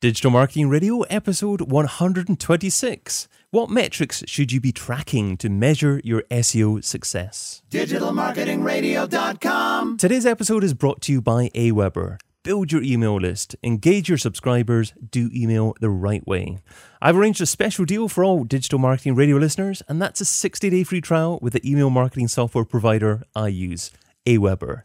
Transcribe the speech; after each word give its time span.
Digital 0.00 0.30
Marketing 0.30 0.70
Radio, 0.70 1.02
episode 1.02 1.60
126. 1.60 3.28
What 3.50 3.68
metrics 3.68 4.24
should 4.26 4.50
you 4.50 4.58
be 4.58 4.72
tracking 4.72 5.36
to 5.36 5.50
measure 5.50 6.00
your 6.02 6.22
SEO 6.30 6.82
success? 6.82 7.60
digitalmarketingradio.com. 7.70 9.98
Today's 9.98 10.24
episode 10.24 10.64
is 10.64 10.72
brought 10.72 11.02
to 11.02 11.12
you 11.12 11.20
by 11.20 11.50
Aweber. 11.50 12.16
Build 12.42 12.72
your 12.72 12.82
email 12.82 13.20
list, 13.20 13.54
engage 13.62 14.08
your 14.08 14.16
subscribers, 14.16 14.94
do 15.10 15.28
email 15.34 15.74
the 15.80 15.90
right 15.90 16.26
way. 16.26 16.60
I've 17.02 17.18
arranged 17.18 17.42
a 17.42 17.46
special 17.46 17.84
deal 17.84 18.08
for 18.08 18.24
all 18.24 18.44
digital 18.44 18.78
marketing 18.78 19.16
radio 19.16 19.36
listeners, 19.36 19.82
and 19.86 20.00
that's 20.00 20.22
a 20.22 20.24
60 20.24 20.70
day 20.70 20.82
free 20.82 21.02
trial 21.02 21.38
with 21.42 21.52
the 21.52 21.70
email 21.70 21.90
marketing 21.90 22.28
software 22.28 22.64
provider 22.64 23.24
I 23.36 23.48
use, 23.48 23.90
Aweber. 24.26 24.80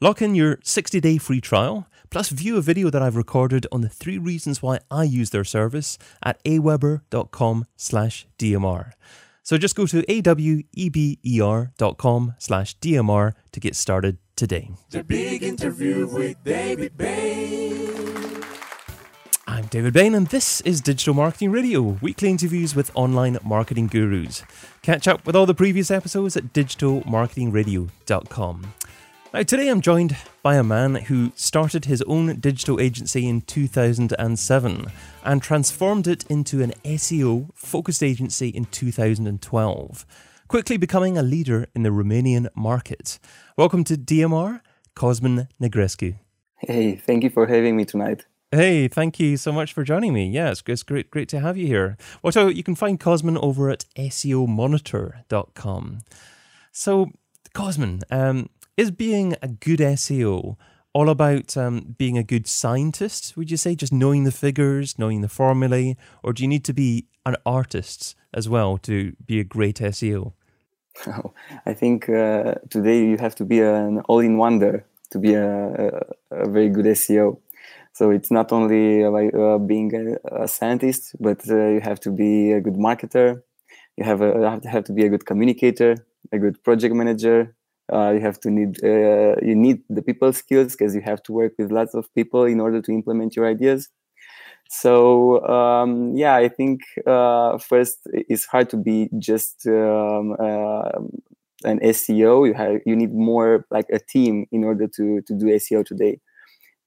Lock 0.00 0.22
in 0.22 0.36
your 0.36 0.60
60 0.62 1.00
day 1.00 1.18
free 1.18 1.40
trial, 1.40 1.88
plus 2.08 2.28
view 2.28 2.56
a 2.56 2.62
video 2.62 2.88
that 2.88 3.02
I've 3.02 3.16
recorded 3.16 3.66
on 3.72 3.80
the 3.80 3.88
three 3.88 4.16
reasons 4.16 4.62
why 4.62 4.78
I 4.92 5.02
use 5.02 5.30
their 5.30 5.42
service 5.42 5.98
at 6.22 6.40
aweber.com 6.44 7.66
slash 7.76 8.24
DMR. 8.38 8.92
So 9.42 9.58
just 9.58 9.74
go 9.74 9.86
to 9.86 10.02
aweber.com 10.02 10.64
slash 12.38 12.78
DMR 12.78 13.32
to 13.50 13.60
get 13.60 13.74
started 13.74 14.18
today. 14.36 14.70
The 14.90 15.02
big 15.02 15.42
interview 15.42 16.06
with 16.06 16.44
David 16.44 16.96
Bain. 16.96 18.44
I'm 19.48 19.66
David 19.66 19.94
Bain, 19.94 20.14
and 20.14 20.28
this 20.28 20.60
is 20.60 20.80
Digital 20.80 21.14
Marketing 21.14 21.50
Radio, 21.50 21.80
weekly 21.80 22.28
interviews 22.28 22.76
with 22.76 22.92
online 22.94 23.38
marketing 23.42 23.88
gurus. 23.88 24.44
Catch 24.82 25.08
up 25.08 25.26
with 25.26 25.34
all 25.34 25.46
the 25.46 25.54
previous 25.54 25.90
episodes 25.90 26.36
at 26.36 26.52
digitalmarketingradio.com. 26.52 28.74
Now, 29.38 29.44
today 29.44 29.68
I'm 29.68 29.80
joined 29.80 30.16
by 30.42 30.56
a 30.56 30.64
man 30.64 30.96
who 30.96 31.30
started 31.36 31.84
his 31.84 32.02
own 32.08 32.40
digital 32.40 32.80
agency 32.80 33.28
in 33.28 33.42
2007 33.42 34.86
and 35.22 35.40
transformed 35.40 36.08
it 36.08 36.24
into 36.28 36.60
an 36.60 36.72
SEO 36.84 37.50
focused 37.54 38.02
agency 38.02 38.48
in 38.48 38.64
2012, 38.64 40.06
quickly 40.48 40.76
becoming 40.76 41.16
a 41.16 41.22
leader 41.22 41.68
in 41.72 41.84
the 41.84 41.90
Romanian 41.90 42.48
market. 42.56 43.20
Welcome 43.56 43.84
to 43.84 43.96
DMR, 43.96 44.60
Cosmin 44.96 45.46
Negrescu. 45.62 46.16
Hey, 46.56 46.96
thank 46.96 47.22
you 47.22 47.30
for 47.30 47.46
having 47.46 47.76
me 47.76 47.84
tonight. 47.84 48.26
Hey, 48.50 48.88
thank 48.88 49.20
you 49.20 49.36
so 49.36 49.52
much 49.52 49.72
for 49.72 49.84
joining 49.84 50.12
me. 50.12 50.28
Yeah, 50.28 50.50
it's, 50.50 50.64
it's 50.66 50.82
great, 50.82 51.12
great 51.12 51.28
to 51.28 51.38
have 51.38 51.56
you 51.56 51.68
here. 51.68 51.96
Well, 52.24 52.32
so 52.32 52.48
you 52.48 52.64
can 52.64 52.74
find 52.74 52.98
Cosmin 52.98 53.38
over 53.38 53.70
at 53.70 53.84
SEOmonitor.com. 53.96 55.98
So, 56.72 57.12
Cosmin, 57.54 58.02
um, 58.10 58.48
is 58.78 58.92
being 58.92 59.34
a 59.42 59.48
good 59.48 59.80
SEO 59.80 60.56
all 60.94 61.10
about 61.10 61.56
um, 61.56 61.96
being 61.98 62.16
a 62.16 62.22
good 62.22 62.46
scientist? 62.46 63.36
Would 63.36 63.50
you 63.50 63.56
say 63.56 63.74
just 63.74 63.92
knowing 63.92 64.22
the 64.22 64.30
figures, 64.30 64.96
knowing 64.98 65.20
the 65.20 65.28
formulae, 65.28 65.96
or 66.22 66.32
do 66.32 66.44
you 66.44 66.48
need 66.48 66.64
to 66.64 66.72
be 66.72 67.06
an 67.26 67.34
artist 67.44 68.14
as 68.32 68.48
well 68.48 68.78
to 68.78 69.16
be 69.26 69.40
a 69.40 69.44
great 69.44 69.80
SEO? 69.80 70.32
Oh, 71.06 71.32
I 71.64 71.74
think 71.74 72.08
uh, 72.08 72.54
today 72.70 73.06
you 73.06 73.18
have 73.18 73.36
to 73.36 73.44
be 73.44 73.60
an 73.60 74.00
all-in-wonder 74.08 74.84
to 75.12 75.18
be 75.20 75.34
a, 75.34 75.46
a, 76.32 76.42
a, 76.42 76.48
very 76.48 76.70
good 76.70 76.86
SEO. 76.86 77.38
So 77.92 78.10
it's 78.10 78.32
not 78.32 78.50
only 78.50 79.04
like 79.06 79.32
uh, 79.32 79.58
being 79.58 79.94
a, 79.94 80.42
a, 80.42 80.48
scientist, 80.48 81.14
but 81.20 81.48
uh, 81.48 81.68
you 81.68 81.80
have 81.80 82.00
to 82.00 82.10
be 82.10 82.50
a 82.50 82.60
good 82.60 82.74
marketer. 82.74 83.42
You 83.96 84.02
have, 84.02 84.22
a, 84.22 84.50
have 84.50 84.62
to 84.62 84.68
have 84.68 84.84
to 84.84 84.92
be 84.92 85.06
a 85.06 85.08
good 85.08 85.24
communicator, 85.24 85.94
a 86.32 86.38
good 86.40 86.64
project 86.64 86.96
manager, 86.96 87.54
uh, 87.92 88.10
you 88.10 88.20
have 88.20 88.40
to 88.40 88.50
need 88.50 88.82
uh, 88.84 89.36
you 89.42 89.54
need 89.54 89.82
the 89.88 90.02
people 90.02 90.32
skills 90.32 90.72
because 90.72 90.94
you 90.94 91.00
have 91.00 91.22
to 91.24 91.32
work 91.32 91.52
with 91.58 91.72
lots 91.72 91.94
of 91.94 92.12
people 92.14 92.44
in 92.44 92.60
order 92.60 92.80
to 92.82 92.92
implement 92.92 93.36
your 93.36 93.46
ideas. 93.46 93.88
So 94.70 95.46
um, 95.48 96.14
yeah 96.16 96.34
i 96.36 96.48
think 96.48 96.82
uh, 97.06 97.58
first 97.58 97.98
it's 98.12 98.44
hard 98.44 98.68
to 98.70 98.76
be 98.76 99.08
just 99.18 99.66
um, 99.66 100.36
uh, 100.38 101.00
an 101.64 101.80
seo 101.80 102.46
you 102.46 102.54
have 102.54 102.80
you 102.84 102.94
need 102.94 103.14
more 103.14 103.66
like 103.70 103.86
a 103.92 103.98
team 103.98 104.46
in 104.52 104.64
order 104.64 104.86
to 104.96 105.22
to 105.22 105.34
do 105.34 105.46
seo 105.46 105.84
today. 105.84 106.20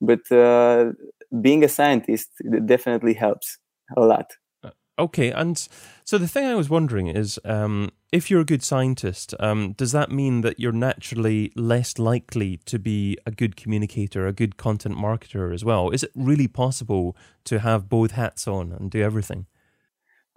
But 0.02 0.32
uh, 0.32 0.94
being 1.42 1.64
a 1.64 1.70
scientist 1.70 2.30
definitely 2.66 3.14
helps 3.14 3.58
a 3.98 4.02
lot 4.02 4.28
Okay, 5.00 5.32
and 5.32 5.68
so 6.04 6.18
the 6.18 6.28
thing 6.28 6.46
I 6.46 6.56
was 6.56 6.70
wondering 6.70 7.08
is, 7.08 7.40
um, 7.46 7.92
if 8.12 8.30
you're 8.30 8.42
a 8.42 8.46
good 8.46 8.62
scientist, 8.62 9.34
um, 9.40 9.74
does 9.74 9.94
that 9.94 10.12
mean 10.12 10.42
that 10.42 10.60
you're 10.60 10.74
naturally 10.74 11.52
less 11.56 11.98
likely 11.98 12.58
to 12.66 12.78
be 12.78 13.18
a 13.26 13.32
good 13.32 13.56
communicator, 13.56 14.28
a 14.28 14.34
good 14.34 14.58
content 14.58 14.98
marketer 14.98 15.54
as 15.54 15.64
well? 15.64 15.90
Is 15.90 16.04
it 16.04 16.12
really 16.14 16.48
possible 16.48 17.16
to 17.46 17.60
have 17.60 17.90
both 17.90 18.12
hats 18.12 18.48
on 18.48 18.72
and 18.74 18.92
do 18.92 19.02
everything? 19.02 19.48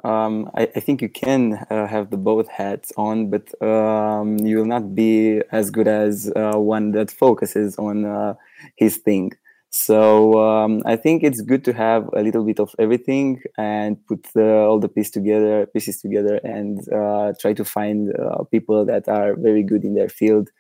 Um, 0.03 0.51
I, 0.55 0.63
I, 0.75 0.81
think 0.81 1.01
you 1.03 1.09
can 1.09 1.65
uh, 1.71 1.87
have 1.87 2.11
the 2.11 2.17
both 2.17 2.49
hats 2.49 2.93
on, 2.97 3.31
but 3.31 3.51
um, 3.63 4.39
you 4.39 4.59
will 4.59 4.65
not 4.65 4.95
be 4.95 5.41
as 5.53 5.71
good 5.71 5.87
as 5.87 6.31
uh, 6.35 6.59
one 6.59 6.91
that 6.93 7.11
focuses 7.11 7.77
on 7.77 8.05
uh, 8.05 8.35
his 8.77 8.97
thing. 8.97 9.33
So 9.77 10.41
um, 10.41 10.83
I 10.87 10.95
think 10.95 11.25
it's 11.25 11.41
good 11.41 11.65
to 11.65 11.73
have 11.73 12.09
a 12.13 12.23
little 12.23 12.45
bit 12.45 12.61
of 12.61 12.73
everything 12.79 13.43
and 13.59 13.97
put 14.07 14.23
the, 14.33 14.59
all 14.61 14.79
the 14.79 14.89
pieces 14.89 15.11
together, 15.11 15.67
pieces 15.67 16.01
together, 16.01 16.37
and 16.45 16.79
uh, 16.93 17.33
try 17.41 17.55
to 17.55 17.65
find 17.65 18.15
uh, 18.15 18.45
people 18.45 18.85
that 18.85 19.09
are 19.09 19.35
very 19.35 19.65
good 19.65 19.83
in 19.83 19.97
their 19.97 20.09
field 20.09 20.51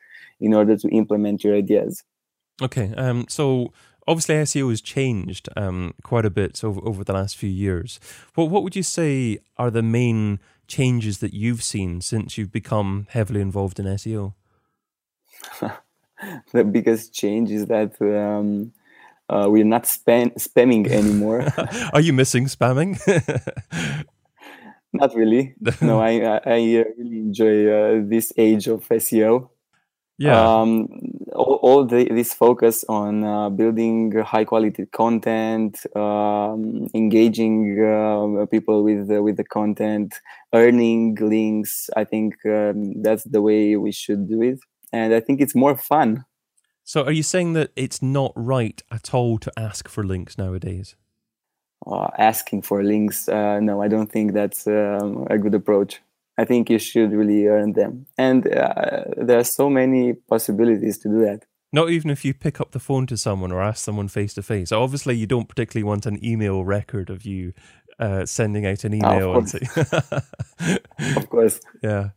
in 0.40 0.52
order 0.52 0.76
to 0.76 0.88
implement 0.88 1.44
your 1.44 1.54
ideas. 1.54 2.02
Okay, 2.60 2.92
um, 2.96 3.26
so 3.28 3.72
obviously 4.08 4.34
SEO 4.34 4.70
has 4.70 4.80
changed 4.80 5.48
um, 5.56 5.94
quite 6.02 6.24
a 6.24 6.30
bit 6.30 6.64
over 6.64 6.80
over 6.84 7.04
the 7.04 7.12
last 7.12 7.36
few 7.36 7.50
years. 7.50 8.00
What 8.34 8.50
what 8.50 8.64
would 8.64 8.74
you 8.74 8.82
say 8.82 9.38
are 9.56 9.70
the 9.70 9.84
main 9.84 10.40
changes 10.66 11.18
that 11.18 11.32
you've 11.32 11.62
seen 11.62 12.00
since 12.00 12.36
you've 12.36 12.50
become 12.50 13.06
heavily 13.10 13.40
involved 13.40 13.78
in 13.78 13.86
SEO? 13.86 14.34
the 16.52 16.64
biggest 16.64 17.14
change 17.14 17.52
is 17.52 17.66
that 17.66 17.92
um, 18.02 18.72
uh, 19.28 19.46
we're 19.48 19.64
not 19.64 19.84
spam- 19.84 20.34
spamming 20.36 20.88
anymore. 20.90 21.46
Are 21.92 22.00
you 22.00 22.12
missing 22.12 22.46
spamming? 22.46 22.98
not 24.92 25.14
really. 25.14 25.54
No, 25.80 26.00
I 26.00 26.40
I, 26.44 26.58
uh, 26.80 26.84
really 26.98 27.18
enjoy 27.18 27.66
uh, 27.66 28.02
this 28.04 28.32
age 28.36 28.68
of 28.68 28.86
SEO. 28.88 29.50
Yeah. 30.16 30.60
Um, 30.60 30.86
all, 31.32 31.58
all 31.62 31.84
the, 31.84 32.04
this 32.04 32.32
focus 32.32 32.84
on 32.88 33.24
uh, 33.24 33.50
building 33.50 34.12
high 34.22 34.44
quality 34.44 34.86
content, 34.86 35.84
um, 35.96 36.86
engaging 36.94 37.82
uh, 37.84 38.46
people 38.46 38.84
with 38.84 39.10
uh, 39.10 39.22
with 39.22 39.36
the 39.36 39.44
content, 39.44 40.14
earning 40.52 41.16
links. 41.16 41.90
I 41.96 42.04
think 42.04 42.36
um, 42.46 43.02
that's 43.02 43.24
the 43.24 43.42
way 43.42 43.74
we 43.74 43.90
should 43.90 44.28
do 44.28 44.42
it, 44.42 44.60
and 44.92 45.12
I 45.12 45.18
think 45.18 45.40
it's 45.40 45.56
more 45.56 45.76
fun 45.76 46.24
so, 46.84 47.02
are 47.02 47.12
you 47.12 47.22
saying 47.22 47.54
that 47.54 47.70
it's 47.76 48.02
not 48.02 48.32
right 48.36 48.82
at 48.90 49.14
all 49.14 49.38
to 49.38 49.50
ask 49.56 49.88
for 49.88 50.04
links 50.04 50.36
nowadays? 50.36 50.96
Uh, 51.86 52.08
asking 52.18 52.60
for 52.62 52.84
links, 52.84 53.26
uh, 53.26 53.58
no, 53.60 53.80
I 53.80 53.88
don't 53.88 54.12
think 54.12 54.34
that's 54.34 54.66
um, 54.66 55.26
a 55.30 55.38
good 55.38 55.54
approach. 55.54 56.02
I 56.36 56.44
think 56.44 56.68
you 56.68 56.78
should 56.78 57.12
really 57.12 57.46
earn 57.46 57.72
them, 57.72 58.06
and 58.18 58.46
uh, 58.46 59.04
there 59.16 59.38
are 59.38 59.44
so 59.44 59.70
many 59.70 60.12
possibilities 60.12 60.98
to 60.98 61.08
do 61.08 61.20
that. 61.20 61.44
Not 61.72 61.90
even 61.90 62.10
if 62.10 62.24
you 62.24 62.34
pick 62.34 62.60
up 62.60 62.72
the 62.72 62.80
phone 62.80 63.06
to 63.06 63.16
someone 63.16 63.50
or 63.50 63.62
ask 63.62 63.82
someone 63.82 64.08
face 64.08 64.34
to 64.34 64.42
face. 64.42 64.70
Obviously, 64.70 65.16
you 65.16 65.26
don't 65.26 65.48
particularly 65.48 65.84
want 65.84 66.06
an 66.06 66.24
email 66.24 66.64
record 66.64 67.08
of 67.08 67.24
you 67.24 67.52
uh, 67.98 68.26
sending 68.26 68.66
out 68.66 68.84
an 68.84 68.94
email. 68.94 69.34
of 69.36 69.50
course. 69.50 69.54
of 71.16 71.30
course. 71.30 71.60
Yeah 71.82 72.10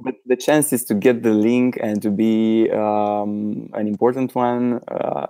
but 0.00 0.14
the 0.26 0.36
chances 0.36 0.84
to 0.84 0.94
get 0.94 1.22
the 1.22 1.32
link 1.32 1.78
and 1.80 2.02
to 2.02 2.10
be 2.10 2.70
um, 2.70 3.70
an 3.72 3.86
important 3.86 4.34
one 4.34 4.80
uh, 4.88 5.26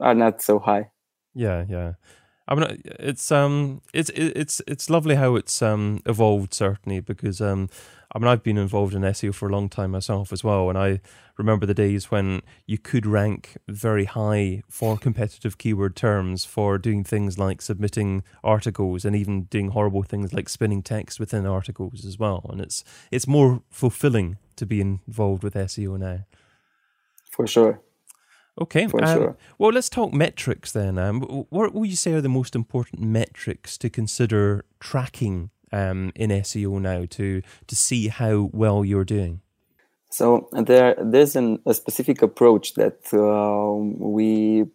are 0.00 0.14
not 0.14 0.42
so 0.42 0.58
high. 0.58 0.90
Yeah, 1.34 1.64
yeah. 1.68 1.94
I 2.48 2.54
mean, 2.54 2.82
it's 2.84 3.30
um, 3.30 3.80
it's 3.94 4.10
it's 4.10 4.60
it's 4.66 4.90
lovely 4.90 5.14
how 5.14 5.36
it's 5.36 5.62
um 5.62 6.02
evolved 6.06 6.52
certainly 6.52 7.00
because 7.00 7.40
um, 7.40 7.68
I 8.14 8.18
mean, 8.18 8.28
I've 8.28 8.42
been 8.42 8.58
involved 8.58 8.94
in 8.94 9.02
SEO 9.02 9.34
for 9.34 9.48
a 9.48 9.52
long 9.52 9.70
time 9.70 9.90
myself 9.92 10.32
as 10.32 10.44
well, 10.44 10.68
and 10.68 10.76
I 10.76 11.00
remember 11.38 11.64
the 11.64 11.74
days 11.74 12.10
when 12.10 12.42
you 12.66 12.76
could 12.76 13.06
rank 13.06 13.56
very 13.68 14.04
high 14.04 14.62
for 14.68 14.98
competitive 14.98 15.56
keyword 15.56 15.96
terms 15.96 16.44
for 16.44 16.76
doing 16.76 17.04
things 17.04 17.38
like 17.38 17.62
submitting 17.62 18.22
articles 18.44 19.06
and 19.06 19.16
even 19.16 19.44
doing 19.44 19.70
horrible 19.70 20.02
things 20.02 20.34
like 20.34 20.50
spinning 20.50 20.82
text 20.82 21.18
within 21.18 21.46
articles 21.46 22.04
as 22.04 22.18
well. 22.18 22.44
And 22.50 22.60
it's 22.60 22.84
it's 23.10 23.26
more 23.26 23.62
fulfilling 23.70 24.36
to 24.56 24.66
be 24.66 24.80
involved 24.80 25.42
with 25.42 25.54
SEO 25.54 25.98
now. 25.98 26.20
For 27.30 27.46
sure. 27.46 27.80
Okay. 28.60 28.86
For 28.88 29.02
um, 29.02 29.16
sure. 29.16 29.36
Well, 29.56 29.72
let's 29.72 29.88
talk 29.88 30.12
metrics 30.12 30.72
then. 30.72 30.98
Um, 30.98 31.22
what 31.48 31.72
would 31.72 31.88
you 31.88 31.96
say 31.96 32.12
are 32.12 32.20
the 32.20 32.28
most 32.28 32.54
important 32.54 33.00
metrics 33.00 33.78
to 33.78 33.88
consider 33.88 34.66
tracking 34.80 35.50
um, 35.72 36.12
in 36.14 36.30
SEO 36.30 36.80
now 36.80 37.06
to 37.10 37.42
to 37.66 37.76
see 37.76 38.08
how 38.08 38.50
well 38.52 38.84
you're 38.84 39.04
doing? 39.04 39.40
So 40.10 40.48
there, 40.52 40.94
there's 41.02 41.36
an, 41.36 41.58
a 41.64 41.72
specific 41.72 42.20
approach 42.20 42.74
that 42.74 42.98
uh, 43.14 43.72
we 43.98 44.66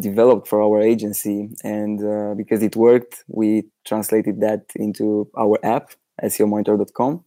developed 0.00 0.48
for 0.48 0.62
our 0.62 0.82
agency, 0.82 1.48
and 1.64 1.98
uh, 2.04 2.34
because 2.34 2.62
it 2.62 2.76
worked, 2.76 3.24
we 3.26 3.64
translated 3.86 4.40
that 4.40 4.66
into 4.76 5.30
our 5.36 5.58
app, 5.62 5.92
SEOmonitor.com. 6.22 7.24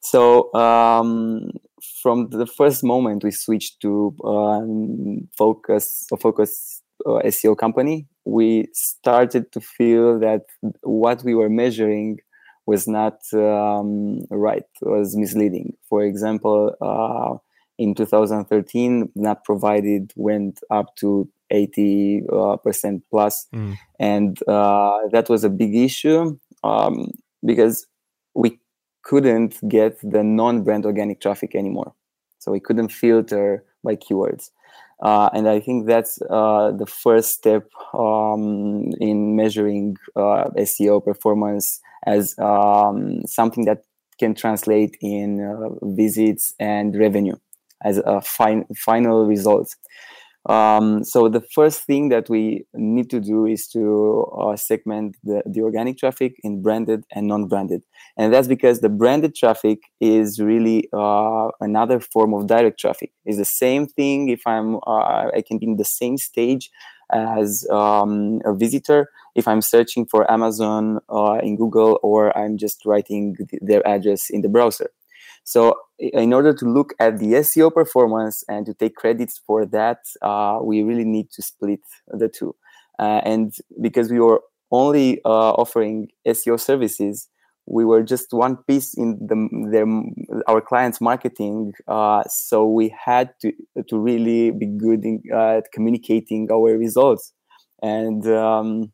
So 0.00 0.52
um, 0.54 1.50
from 2.02 2.30
the 2.30 2.46
first 2.46 2.82
moment 2.82 3.22
we 3.22 3.30
switched 3.30 3.80
to 3.82 4.16
um, 4.24 5.28
focus 5.36 6.06
a 6.12 6.16
focus 6.16 6.82
uh, 7.06 7.20
SEO 7.26 7.56
company, 7.56 8.08
we 8.24 8.66
started 8.72 9.52
to 9.52 9.60
feel 9.60 10.18
that 10.18 10.42
what 10.82 11.22
we 11.22 11.34
were 11.34 11.48
measuring 11.48 12.18
was 12.68 12.86
not 12.86 13.18
um, 13.32 14.20
right, 14.30 14.68
was 14.82 15.16
misleading. 15.16 15.72
For 15.88 16.04
example, 16.04 16.74
uh, 16.82 17.38
in 17.78 17.94
2013, 17.94 19.10
not 19.14 19.42
provided 19.42 20.12
went 20.16 20.60
up 20.70 20.94
to 20.96 21.30
80 21.50 22.24
uh, 22.30 22.56
percent 22.58 23.04
plus, 23.10 23.46
mm. 23.54 23.74
and 23.98 24.38
uh, 24.46 24.98
that 25.12 25.30
was 25.30 25.44
a 25.44 25.48
big 25.48 25.74
issue 25.74 26.38
um, 26.62 27.10
because 27.42 27.86
we 28.34 28.60
couldn't 29.02 29.66
get 29.66 29.96
the 30.02 30.22
non-brand 30.22 30.84
organic 30.84 31.22
traffic 31.22 31.54
anymore. 31.54 31.94
So 32.38 32.52
we 32.52 32.60
couldn't 32.60 32.90
filter 32.92 33.64
by 33.82 33.96
keywords. 33.96 34.50
Uh, 35.02 35.30
and 35.32 35.48
I 35.48 35.60
think 35.60 35.86
that's 35.86 36.20
uh, 36.22 36.72
the 36.76 36.86
first 36.86 37.32
step 37.32 37.68
um, 37.94 38.90
in 39.00 39.36
measuring 39.36 39.96
uh, 40.16 40.46
SEO 40.56 41.00
performance 41.00 41.80
as 42.06 42.36
um, 42.38 43.22
something 43.26 43.64
that 43.66 43.84
can 44.18 44.34
translate 44.34 44.96
in 45.00 45.40
uh, 45.40 45.68
visits 45.82 46.52
and 46.58 46.96
revenue 46.96 47.36
as 47.84 47.98
a 47.98 48.20
fin- 48.20 48.66
final 48.76 49.26
result. 49.26 49.68
Um, 50.48 51.04
so 51.04 51.28
the 51.28 51.42
first 51.42 51.84
thing 51.84 52.08
that 52.08 52.30
we 52.30 52.64
need 52.72 53.10
to 53.10 53.20
do 53.20 53.44
is 53.44 53.68
to 53.68 54.24
uh, 54.40 54.56
segment 54.56 55.16
the, 55.22 55.42
the 55.44 55.60
organic 55.60 55.98
traffic 55.98 56.36
in 56.42 56.62
branded 56.62 57.04
and 57.12 57.26
non-branded, 57.26 57.84
and 58.16 58.32
that's 58.32 58.48
because 58.48 58.80
the 58.80 58.88
branded 58.88 59.34
traffic 59.34 59.80
is 60.00 60.40
really 60.40 60.88
uh, 60.94 61.48
another 61.60 62.00
form 62.00 62.32
of 62.32 62.46
direct 62.46 62.80
traffic. 62.80 63.12
It's 63.26 63.36
the 63.36 63.44
same 63.44 63.86
thing 63.86 64.30
if 64.30 64.46
I'm 64.46 64.76
uh, 64.86 65.30
I 65.36 65.42
can 65.46 65.58
be 65.58 65.66
in 65.66 65.76
the 65.76 65.84
same 65.84 66.16
stage 66.16 66.70
as 67.12 67.66
um, 67.70 68.40
a 68.44 68.54
visitor 68.54 69.10
if 69.34 69.46
I'm 69.46 69.62
searching 69.62 70.06
for 70.06 70.30
Amazon 70.30 70.98
uh, 71.08 71.38
in 71.42 71.56
Google 71.56 71.98
or 72.02 72.36
I'm 72.36 72.58
just 72.58 72.84
writing 72.84 73.36
their 73.60 73.86
address 73.86 74.30
in 74.30 74.42
the 74.42 74.48
browser. 74.48 74.90
So 75.48 75.76
in 75.98 76.34
order 76.34 76.52
to 76.52 76.66
look 76.66 76.92
at 77.00 77.20
the 77.20 77.32
SEO 77.40 77.72
performance 77.72 78.44
and 78.48 78.66
to 78.66 78.74
take 78.74 78.96
credits 78.96 79.40
for 79.46 79.64
that, 79.64 80.00
uh, 80.20 80.58
we 80.62 80.82
really 80.82 81.06
need 81.06 81.30
to 81.30 81.40
split 81.40 81.80
the 82.06 82.28
two. 82.28 82.54
Uh, 82.98 83.22
and 83.24 83.54
because 83.80 84.10
we 84.10 84.20
were 84.20 84.42
only 84.70 85.22
uh, 85.24 85.52
offering 85.52 86.08
SEO 86.26 86.60
services, 86.60 87.30
we 87.64 87.86
were 87.86 88.02
just 88.02 88.26
one 88.30 88.58
piece 88.68 88.92
in 88.92 89.16
the, 89.26 89.48
their, 89.72 89.86
our 90.48 90.60
clients' 90.60 91.00
marketing. 91.00 91.72
Uh, 91.86 92.24
so 92.24 92.66
we 92.66 92.94
had 93.02 93.30
to 93.40 93.50
to 93.88 93.98
really 93.98 94.50
be 94.50 94.66
good 94.66 95.02
in, 95.02 95.22
uh, 95.32 95.56
at 95.58 95.72
communicating 95.72 96.52
our 96.52 96.76
results, 96.76 97.32
and 97.82 98.26
um, 98.26 98.92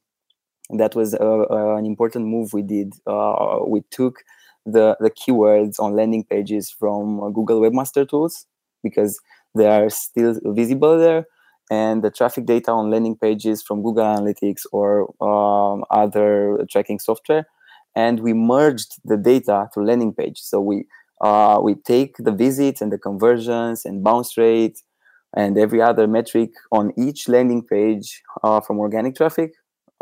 that 0.70 0.94
was 0.94 1.14
an 1.14 1.84
important 1.84 2.26
move 2.26 2.52
we 2.52 2.62
did. 2.62 2.94
Uh, 3.08 3.58
we 3.66 3.82
took 3.90 4.22
the, 4.66 4.96
the 5.00 5.10
keywords 5.10 5.78
on 5.78 5.94
landing 5.94 6.24
pages 6.24 6.70
from 6.70 7.22
uh, 7.22 7.28
Google 7.28 7.60
Webmaster 7.60 8.08
Tools 8.08 8.46
because 8.82 9.20
they 9.54 9.66
are 9.66 9.90
still 9.90 10.38
visible 10.44 10.98
there. 10.98 11.26
And 11.70 12.04
the 12.04 12.10
traffic 12.10 12.44
data 12.44 12.70
on 12.70 12.90
landing 12.90 13.16
pages 13.16 13.62
from 13.62 13.82
Google 13.82 14.04
Analytics 14.04 14.66
or 14.70 15.14
um, 15.22 15.84
other 15.90 16.58
tracking 16.70 16.98
software. 16.98 17.46
And 17.96 18.20
we 18.20 18.34
merged 18.34 18.96
the 19.04 19.16
data 19.16 19.68
to 19.72 19.80
landing 19.80 20.12
page. 20.12 20.40
So 20.40 20.60
we 20.60 20.84
uh, 21.20 21.60
we 21.62 21.74
take 21.74 22.16
the 22.18 22.32
visits 22.32 22.82
and 22.82 22.92
the 22.92 22.98
conversions 22.98 23.84
and 23.84 24.02
bounce 24.04 24.36
rate 24.36 24.82
and 25.34 25.56
every 25.56 25.80
other 25.80 26.06
metric 26.06 26.50
on 26.70 26.92
each 26.98 27.28
landing 27.28 27.62
page 27.62 28.22
uh, 28.42 28.60
from 28.60 28.78
organic 28.78 29.16
traffic 29.16 29.52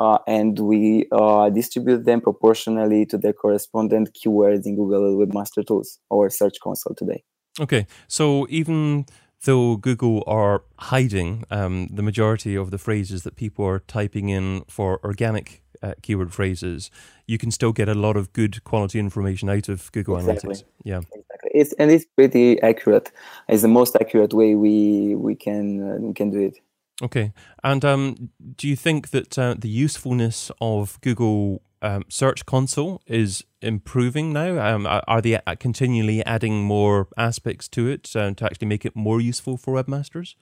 uh, 0.03 0.19
and 0.27 0.59
we 0.59 1.07
uh, 1.13 1.49
distribute 1.51 2.05
them 2.05 2.21
proportionally 2.21 3.07
to 3.07 3.17
their 3.17 3.33
correspondent 3.33 4.11
keywords 4.19 4.67
in 4.67 4.75
Google 4.75 5.17
Webmaster 5.21 5.65
Tools 5.65 5.99
or 6.11 6.29
Search 6.29 6.57
Console 6.61 6.95
today. 6.95 7.23
Okay, 7.61 7.87
so 8.09 8.47
even 8.51 9.07
though 9.45 9.77
Google 9.77 10.25
are 10.27 10.63
hiding 10.79 11.45
um, 11.51 11.89
the 11.93 12.03
majority 12.03 12.57
of 12.57 12.71
the 12.71 12.79
phrases 12.79 13.23
that 13.23 13.37
people 13.37 13.65
are 13.65 13.81
typing 13.81 14.29
in 14.29 14.65
for 14.67 14.99
organic 15.05 15.63
uh, 15.83 15.95
keyword 16.03 16.33
phrases, 16.33 16.91
you 17.27 17.39
can 17.39 17.51
still 17.51 17.73
get 17.73 17.89
a 17.89 17.95
lot 17.95 18.17
of 18.17 18.33
good 18.33 18.65
quality 18.65 18.99
information 18.99 19.49
out 19.49 19.69
of 19.69 19.93
Google 19.93 20.17
exactly. 20.17 20.55
Analytics. 20.55 20.65
Yeah, 20.85 20.99
exactly. 20.99 21.51
It's 21.55 21.73
and 21.75 21.91
it's 21.91 22.07
pretty 22.17 22.61
accurate. 22.63 23.13
It's 23.49 23.63
the 23.63 23.69
most 23.69 23.97
accurate 24.01 24.33
way 24.33 24.55
we 24.55 25.15
we 25.15 25.35
can 25.37 25.67
uh, 25.83 25.97
we 26.01 26.15
can 26.15 26.31
do 26.31 26.41
it. 26.41 26.59
Okay. 27.01 27.33
And 27.65 27.85
um, 27.85 28.31
do 28.57 28.69
you 28.69 28.77
think 28.77 29.11
that 29.11 29.39
uh, 29.39 29.55
the 29.59 29.69
usefulness 29.69 30.51
of 30.61 31.01
Google 31.01 31.63
um, 31.81 32.05
Search 32.09 32.47
Console 32.47 33.01
is 33.07 33.45
improving 33.61 34.33
now? 34.33 34.59
Um, 34.59 34.87
are 34.87 35.21
they 35.21 35.39
continually 35.59 36.25
adding 36.25 36.63
more 36.63 37.09
aspects 37.17 37.69
to 37.69 37.89
it 37.89 38.15
uh, 38.15 38.33
to 38.35 38.45
actually 38.45 38.69
make 38.69 38.85
it 38.85 38.95
more 38.95 39.21
useful 39.21 39.57
for 39.57 39.75
webmasters? 39.75 40.35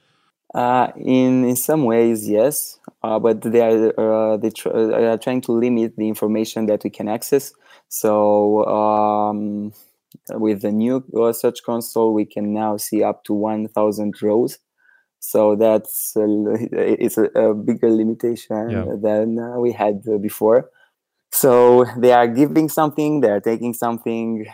Uh, 0.53 0.89
in 0.97 1.45
in 1.45 1.55
some 1.55 1.85
ways, 1.85 2.29
yes, 2.29 2.81
uh, 3.05 3.21
but 3.21 3.41
they 3.41 3.61
are 3.61 4.33
uh, 4.33 4.37
they 4.37 4.51
tr- 4.51 4.69
are 4.69 5.17
trying 5.17 5.41
to 5.41 5.53
limit 5.53 5.97
the 5.97 6.09
information 6.09 6.67
that 6.67 6.83
we 6.83 6.91
can 6.91 7.09
access. 7.09 7.53
So 7.89 8.67
um, 8.67 9.73
with 10.29 10.63
the 10.63 10.73
new 10.73 11.05
uh, 11.17 11.33
Search 11.33 11.63
Console, 11.65 12.13
we 12.13 12.25
can 12.25 12.53
now 12.53 12.79
see 12.79 13.05
up 13.05 13.23
to 13.25 13.33
one 13.33 13.69
thousand 13.69 14.21
rows 14.21 14.59
so 15.21 15.55
that's 15.55 16.15
a, 16.17 16.25
it's 16.73 17.19
a, 17.19 17.25
a 17.25 17.55
bigger 17.55 17.91
limitation 17.91 18.71
yeah. 18.71 18.85
than 19.01 19.39
uh, 19.39 19.59
we 19.59 19.73
had 19.73 20.03
before. 20.21 20.71
So 21.31 21.85
they 21.97 22.13
are 22.13 22.27
giving 22.27 22.69
something 22.69 23.21
they 23.21 23.31
are 23.31 23.41
taking 23.41 23.73
something. 23.73 24.47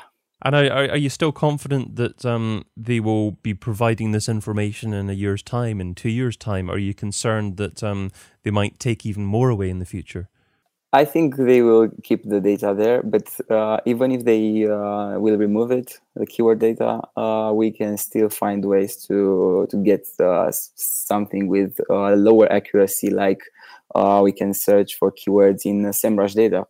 And 0.44 0.54
are, 0.54 0.90
are 0.90 0.96
you 0.96 1.08
still 1.08 1.32
confident 1.32 1.96
that 1.96 2.26
um, 2.26 2.66
they 2.76 3.00
will 3.00 3.32
be 3.32 3.54
providing 3.54 4.12
this 4.12 4.28
information 4.28 4.92
in 4.92 5.08
a 5.08 5.14
year's 5.14 5.42
time 5.42 5.80
in 5.80 5.94
two 5.94 6.10
years 6.10 6.36
time? 6.36 6.70
Are 6.70 6.76
you 6.76 6.92
concerned 6.92 7.56
that 7.56 7.82
um, 7.82 8.10
they 8.42 8.50
might 8.50 8.78
take 8.78 9.06
even 9.06 9.24
more 9.24 9.48
away 9.48 9.70
in 9.70 9.78
the 9.78 9.86
future 9.86 10.28
I 10.96 11.04
think 11.04 11.36
they 11.36 11.60
will 11.60 11.90
keep 12.02 12.24
the 12.24 12.40
data 12.40 12.72
there, 12.74 13.02
but 13.02 13.28
uh, 13.50 13.80
even 13.84 14.12
if 14.12 14.24
they 14.24 14.64
uh, 14.64 15.20
will 15.20 15.36
remove 15.36 15.70
it, 15.70 16.00
the 16.14 16.24
keyword 16.24 16.58
data, 16.58 17.02
uh, 17.18 17.52
we 17.54 17.70
can 17.70 17.98
still 17.98 18.30
find 18.30 18.64
ways 18.64 18.96
to 19.08 19.66
to 19.70 19.76
get 19.76 20.06
uh, 20.18 20.50
something 20.50 21.48
with 21.48 21.78
uh, 21.90 22.14
lower 22.14 22.50
accuracy, 22.50 23.10
like 23.10 23.42
uh, 23.94 24.22
we 24.24 24.32
can 24.32 24.54
search 24.54 24.94
for 24.98 25.12
keywords 25.12 25.66
in 25.66 25.82
SEMrush 25.82 26.34
data. 26.34 26.66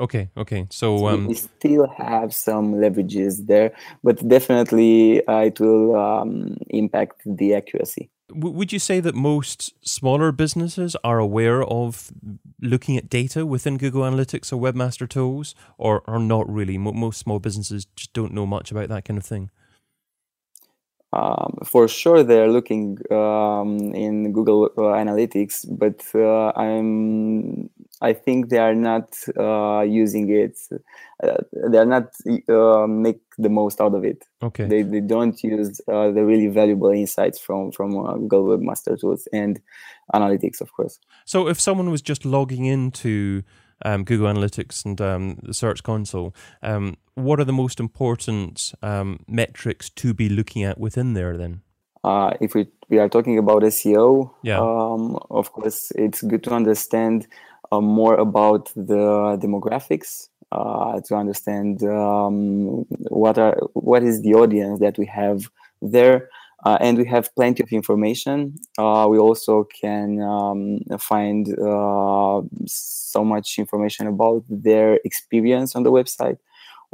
Okay, 0.00 0.28
okay. 0.36 0.66
So, 0.70 1.06
um, 1.06 1.28
we 1.28 1.34
still 1.34 1.86
have 1.86 2.34
some 2.34 2.74
leverages 2.82 3.46
there, 3.46 3.70
but 4.02 4.26
definitely 4.26 5.22
it 5.28 5.60
will 5.60 5.94
um, 5.94 6.56
impact 6.70 7.22
the 7.24 7.54
accuracy. 7.54 8.10
Would 8.30 8.72
you 8.72 8.78
say 8.78 8.98
that 9.00 9.14
most 9.14 9.72
smaller 9.86 10.32
businesses 10.32 10.96
are 11.04 11.18
aware 11.18 11.62
of 11.62 12.10
looking 12.60 12.96
at 12.96 13.08
data 13.08 13.46
within 13.46 13.78
Google 13.78 14.02
Analytics 14.02 14.52
or 14.52 14.56
Webmaster 14.60 15.08
Tools, 15.08 15.54
or, 15.78 16.02
or 16.08 16.18
not 16.18 16.48
really? 16.48 16.76
Most 16.76 17.18
small 17.18 17.38
businesses 17.38 17.86
just 17.94 18.12
don't 18.12 18.32
know 18.32 18.46
much 18.46 18.72
about 18.72 18.88
that 18.88 19.04
kind 19.04 19.16
of 19.16 19.24
thing. 19.24 19.50
Um, 21.12 21.58
for 21.64 21.86
sure, 21.88 22.22
they're 22.22 22.50
looking 22.50 22.98
um, 23.10 23.94
in 23.94 24.32
Google 24.32 24.70
uh, 24.76 24.80
Analytics, 24.80 25.64
but 25.78 26.04
uh, 26.14 26.52
I'm 26.58 27.70
I 28.02 28.12
think 28.12 28.50
they 28.50 28.58
are 28.58 28.74
not 28.74 29.16
uh, 29.38 29.80
using 29.80 30.30
it. 30.30 30.58
Uh, 31.22 31.36
they 31.70 31.78
are 31.78 31.86
not 31.86 32.12
uh, 32.48 32.86
make 32.86 33.20
the 33.38 33.48
most 33.48 33.80
out 33.80 33.94
of 33.94 34.04
it. 34.04 34.24
Okay. 34.42 34.66
They, 34.66 34.82
they 34.82 35.00
don't 35.00 35.42
use 35.42 35.80
uh, 35.88 36.10
the 36.10 36.24
really 36.24 36.48
valuable 36.48 36.90
insights 36.90 37.38
from 37.38 37.72
from 37.72 37.96
uh, 37.96 38.14
Google 38.16 38.58
Webmaster 38.58 39.00
Tools 39.00 39.26
and 39.32 39.60
Analytics, 40.14 40.60
of 40.60 40.72
course. 40.72 40.98
So 41.24 41.48
if 41.48 41.58
someone 41.58 41.90
was 41.90 42.02
just 42.02 42.24
logging 42.24 42.66
into 42.66 43.42
um, 43.84 44.04
Google 44.04 44.32
Analytics 44.32 44.84
and 44.84 45.00
um, 45.00 45.38
the 45.42 45.54
Search 45.54 45.82
Console, 45.82 46.34
um, 46.62 46.96
what 47.14 47.40
are 47.40 47.44
the 47.44 47.52
most 47.52 47.80
important 47.80 48.74
um, 48.82 49.20
metrics 49.26 49.88
to 49.90 50.12
be 50.12 50.28
looking 50.28 50.64
at 50.64 50.78
within 50.78 51.14
there 51.14 51.36
then? 51.36 51.62
Uh, 52.04 52.34
if 52.40 52.54
we, 52.54 52.68
we 52.88 52.98
are 52.98 53.08
talking 53.08 53.36
about 53.36 53.62
SEO, 53.62 54.30
yeah. 54.42 54.60
Um, 54.60 55.18
of 55.28 55.52
course, 55.52 55.90
it's 55.96 56.22
good 56.22 56.44
to 56.44 56.52
understand 56.52 57.26
more 57.72 58.14
about 58.14 58.72
the 58.74 59.38
demographics 59.42 60.28
uh, 60.52 61.00
to 61.06 61.14
understand 61.14 61.82
um, 61.82 62.84
what 63.08 63.38
are 63.38 63.56
what 63.74 64.02
is 64.02 64.22
the 64.22 64.34
audience 64.34 64.80
that 64.80 64.98
we 64.98 65.06
have 65.06 65.50
there. 65.82 66.28
uh, 66.64 66.78
and 66.80 66.98
we 66.98 67.04
have 67.04 67.32
plenty 67.36 67.62
of 67.62 67.70
information. 67.70 68.58
Uh, 68.78 69.06
we 69.08 69.18
also 69.18 69.64
can 69.80 70.20
um, 70.22 70.80
find 70.98 71.48
uh, 71.58 72.40
so 72.66 73.24
much 73.24 73.58
information 73.58 74.06
about 74.06 74.42
their 74.48 74.98
experience 75.04 75.76
on 75.76 75.84
the 75.84 75.92
website. 75.92 76.38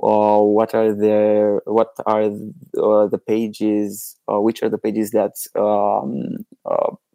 Uh, 0.03 0.41
what 0.41 0.75
are 0.75 0.93
their 0.95 1.61
what 1.65 1.91
are 2.07 2.25
uh, 2.25 3.07
the 3.07 3.21
pages? 3.27 4.17
Uh, 4.31 4.41
which 4.41 4.63
are 4.63 4.69
the 4.69 4.79
pages 4.79 5.11
that 5.13 5.35
um, 5.57 6.45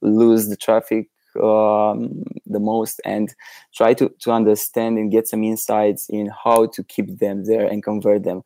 lose 0.02 0.48
the 0.48 0.58
traffic 0.58 1.10
um, 1.44 2.24
the 2.46 2.60
most 2.60 3.01
and 3.06 3.34
try 3.74 3.94
to, 3.94 4.10
to 4.20 4.32
understand 4.32 4.98
and 4.98 5.12
get 5.12 5.27
some 5.27 5.44
insights 5.44 6.08
in 6.10 6.32
how 6.44 6.67
to 6.67 6.84
keep 6.84 7.20
them 7.20 7.46
there 7.46 7.65
and 7.65 7.84
convert 7.84 8.24
them 8.24 8.44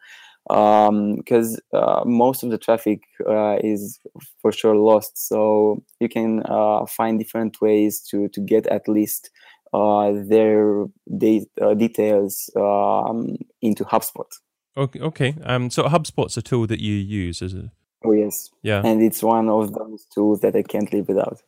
because 0.48 1.62
um, 1.74 1.82
uh, 1.82 2.04
most 2.06 2.44
of 2.44 2.50
the 2.50 2.58
traffic 2.58 3.04
uh, 3.28 3.58
is 3.64 4.00
for 4.42 4.52
sure 4.52 4.76
lost. 4.76 5.28
So 5.28 5.84
you 6.00 6.10
can 6.10 6.44
uh, 6.46 6.86
find 6.86 7.20
different 7.20 7.62
ways 7.62 8.02
to 8.10 8.28
to 8.30 8.42
get 8.42 8.68
at 8.68 8.88
least 8.88 9.30
uh, 9.74 10.12
their 10.14 10.86
de- 11.18 11.48
uh, 11.62 11.74
details 11.74 12.50
um, 12.56 13.38
into 13.62 13.86
HubSpot. 13.86 14.28
Okay. 14.76 15.00
Okay. 15.00 15.36
Um. 15.44 15.70
So 15.70 15.84
HubSpot's 15.84 16.38
a 16.38 16.42
tool 16.42 16.68
that 16.68 16.80
you 16.80 16.96
use, 16.96 17.42
is 17.42 17.54
it? 17.54 17.70
Oh 18.04 18.14
yes. 18.14 18.50
Yeah. 18.64 18.82
And 18.84 19.02
it's 19.02 19.22
one 19.22 19.48
of 19.48 19.74
those 19.74 20.06
tools 20.14 20.42
that 20.42 20.56
I 20.56 20.64
can't 20.64 20.92
live 20.92 21.08
without. 21.08 21.42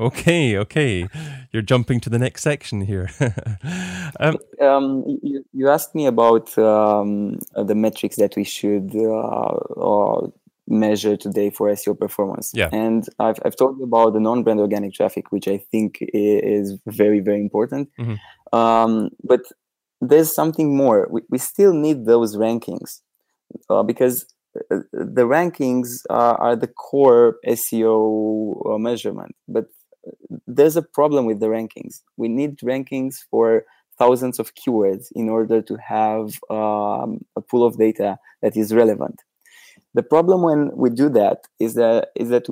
Okay, 0.00 0.56
okay. 0.56 1.06
You're 1.52 1.62
jumping 1.62 2.00
to 2.00 2.10
the 2.10 2.18
next 2.18 2.42
section 2.42 2.80
here. 2.80 3.10
um, 4.20 4.38
um, 4.58 5.04
you, 5.22 5.44
you, 5.52 5.68
asked 5.68 5.94
me 5.94 6.06
about 6.06 6.56
um, 6.58 7.38
the 7.54 7.74
metrics 7.74 8.16
that 8.16 8.34
we 8.34 8.44
should 8.44 8.96
uh, 8.96 9.56
uh, 9.76 10.28
measure 10.66 11.18
today 11.18 11.50
for 11.50 11.68
SEO 11.68 11.98
performance. 11.98 12.50
Yeah. 12.54 12.70
And 12.72 13.06
I've, 13.18 13.40
I've 13.44 13.56
told 13.56 13.76
you 13.78 13.84
about 13.84 14.14
the 14.14 14.20
non 14.20 14.42
brand 14.42 14.58
organic 14.58 14.94
traffic, 14.94 15.32
which 15.32 15.46
I 15.46 15.58
think 15.58 15.98
is 16.00 16.78
very, 16.86 17.20
very 17.20 17.40
important. 17.40 17.90
Mm-hmm. 17.98 18.58
Um, 18.58 19.10
but 19.22 19.42
there's 20.00 20.34
something 20.34 20.74
more. 20.74 21.08
We, 21.10 21.20
we 21.28 21.36
still 21.36 21.74
need 21.74 22.06
those 22.06 22.36
rankings 22.36 23.00
uh, 23.68 23.82
because 23.82 24.24
uh, 24.70 24.78
the 24.92 25.24
rankings 25.24 25.88
are 26.08 26.56
the 26.56 26.68
core 26.68 27.36
SEO 27.46 28.74
uh, 28.74 28.78
measurement. 28.78 29.36
But 29.46 29.66
there's 30.46 30.76
a 30.76 30.82
problem 30.82 31.26
with 31.26 31.40
the 31.40 31.46
rankings. 31.46 32.00
We 32.16 32.28
need 32.28 32.58
rankings 32.58 33.16
for 33.30 33.64
thousands 33.98 34.38
of 34.38 34.54
keywords 34.54 35.08
in 35.14 35.28
order 35.28 35.60
to 35.60 35.76
have 35.76 36.38
um, 36.50 37.24
a 37.36 37.40
pool 37.40 37.66
of 37.66 37.78
data 37.78 38.18
that 38.42 38.56
is 38.56 38.72
relevant. 38.72 39.22
The 39.94 40.02
problem 40.02 40.42
when 40.42 40.70
we 40.74 40.90
do 40.90 41.08
that 41.10 41.38
is 41.58 41.74
that 41.74 42.08
is 42.14 42.28
that 42.30 42.46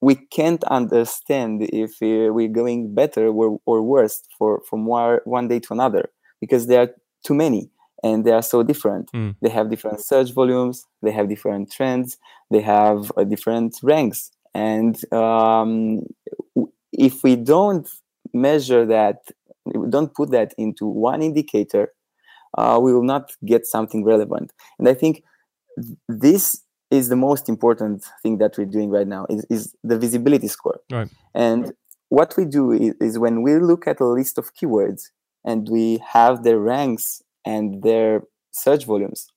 we 0.00 0.14
can't 0.14 0.64
understand 0.64 1.62
if 1.62 1.92
we're 2.00 2.48
going 2.48 2.94
better 2.94 3.28
or, 3.28 3.60
or 3.66 3.82
worse 3.82 4.22
for 4.38 4.62
from 4.68 4.86
one 4.86 5.48
day 5.48 5.60
to 5.60 5.72
another 5.72 6.10
because 6.40 6.66
there 6.66 6.80
are 6.80 6.90
too 7.24 7.34
many 7.34 7.70
and 8.02 8.24
they 8.24 8.32
are 8.32 8.42
so 8.42 8.62
different. 8.62 9.10
Mm. 9.12 9.36
They 9.42 9.50
have 9.50 9.68
different 9.68 10.00
search 10.00 10.32
volumes, 10.32 10.86
they 11.02 11.10
have 11.10 11.28
different 11.28 11.70
trends, 11.70 12.16
they 12.50 12.62
have 12.62 13.12
uh, 13.16 13.24
different 13.24 13.78
ranks, 13.82 14.30
and 14.54 14.96
um, 15.12 16.06
if 16.92 17.22
we 17.22 17.36
don't 17.36 17.88
measure 18.32 18.86
that, 18.86 19.16
we 19.64 19.88
don't 19.88 20.14
put 20.14 20.30
that 20.30 20.54
into 20.58 20.86
one 20.86 21.22
indicator, 21.22 21.92
uh, 22.56 22.78
we 22.82 22.92
will 22.92 23.04
not 23.04 23.32
get 23.44 23.66
something 23.66 24.04
relevant. 24.04 24.52
And 24.78 24.88
I 24.88 24.94
think 24.94 25.22
this 26.08 26.62
is 26.90 27.08
the 27.08 27.16
most 27.16 27.48
important 27.48 28.04
thing 28.22 28.38
that 28.38 28.58
we're 28.58 28.64
doing 28.64 28.90
right 28.90 29.06
now 29.06 29.26
is, 29.30 29.46
is 29.48 29.76
the 29.84 29.96
visibility 29.98 30.48
score. 30.48 30.80
Right. 30.90 31.08
And 31.34 31.72
what 32.08 32.34
we 32.36 32.44
do 32.44 32.72
is, 32.72 32.94
is, 33.00 33.18
when 33.18 33.42
we 33.42 33.56
look 33.58 33.86
at 33.86 34.00
a 34.00 34.06
list 34.06 34.38
of 34.38 34.54
keywords 34.54 35.10
and 35.44 35.68
we 35.68 36.02
have 36.12 36.42
their 36.42 36.58
ranks 36.58 37.22
and 37.46 37.82
their 37.82 38.22
search 38.50 38.84
volumes, 38.84 39.28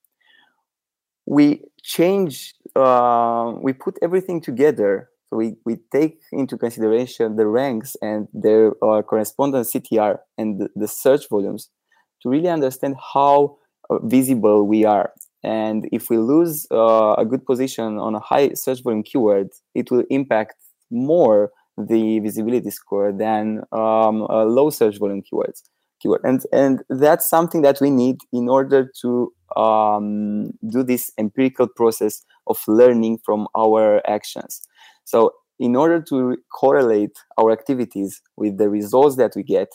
we 1.28 1.62
change, 1.84 2.56
uh, 2.76 3.54
we 3.62 3.74
put 3.74 4.00
everything 4.02 4.42
together 4.42 5.10
we, 5.36 5.56
we 5.66 5.78
take 5.92 6.20
into 6.32 6.58
consideration 6.58 7.36
the 7.36 7.48
ranks 7.48 7.96
and 8.02 8.28
their 8.34 8.72
uh, 8.84 9.02
corresponding 9.02 9.62
CTR 9.62 10.18
and 10.38 10.60
the, 10.60 10.70
the, 10.76 10.88
search 10.88 11.30
volumes 11.30 11.70
to 12.22 12.30
really 12.30 12.50
understand 12.50 12.96
how 13.14 13.58
uh, 13.90 14.00
visible 14.00 14.66
we 14.66 14.86
are. 14.86 15.12
And 15.44 15.90
if 15.92 16.10
we 16.10 16.18
lose 16.18 16.66
uh, 16.72 17.16
a 17.18 17.26
good 17.26 17.46
position 17.46 17.98
on 17.98 18.16
a 18.16 18.20
high 18.20 18.54
search 18.54 18.82
volume 18.82 19.04
keyword, 19.04 19.50
it 19.76 19.92
will 19.92 20.04
impact 20.10 20.56
more 20.90 21.52
the 21.78 22.20
visibility 22.20 22.70
score 22.70 23.12
than 23.12 23.62
um, 23.72 24.20
low 24.30 24.70
search 24.70 25.00
volume 25.00 25.22
keywords. 25.22 25.64
Keyword. 26.02 26.22
And, 26.24 26.42
and 26.52 26.84
that's 26.90 27.30
something 27.30 27.62
that 27.62 27.80
we 27.82 27.90
need 27.90 28.18
in 28.32 28.48
order 28.50 28.92
to 29.02 29.34
um, 29.56 30.52
do 30.68 30.84
this 30.84 31.12
empirical 31.18 31.68
process 31.68 32.24
of 32.48 32.62
learning 32.68 33.20
from 33.26 33.48
our 33.56 34.02
actions. 34.08 34.62
So 35.06 35.34
in 35.60 35.76
order 35.76 36.02
to 36.02 36.38
correlate 36.52 37.16
our 37.38 37.52
activities 37.52 38.22
with 38.36 38.58
the 38.58 38.70
results 38.70 39.16
that 39.18 39.34
we 39.36 39.44
get, 39.44 39.70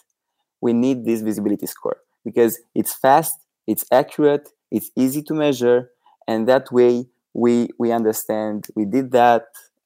we 0.61 0.73
need 0.73 1.05
this 1.05 1.23
visibility 1.23 1.67
score 1.67 1.99
because 2.25 2.59
it's 2.75 2.95
fast, 2.95 3.35
it's 3.67 3.85
accurate, 3.93 4.49
it's 4.71 4.91
easy 4.97 5.23
to 5.23 5.35
measure, 5.35 5.91
and 6.27 6.49
that 6.49 6.71
way 6.73 7.07
we 7.35 7.69
we 7.79 7.93
understand 7.93 8.67
we 8.75 8.85
did 8.85 9.13
that 9.13 9.45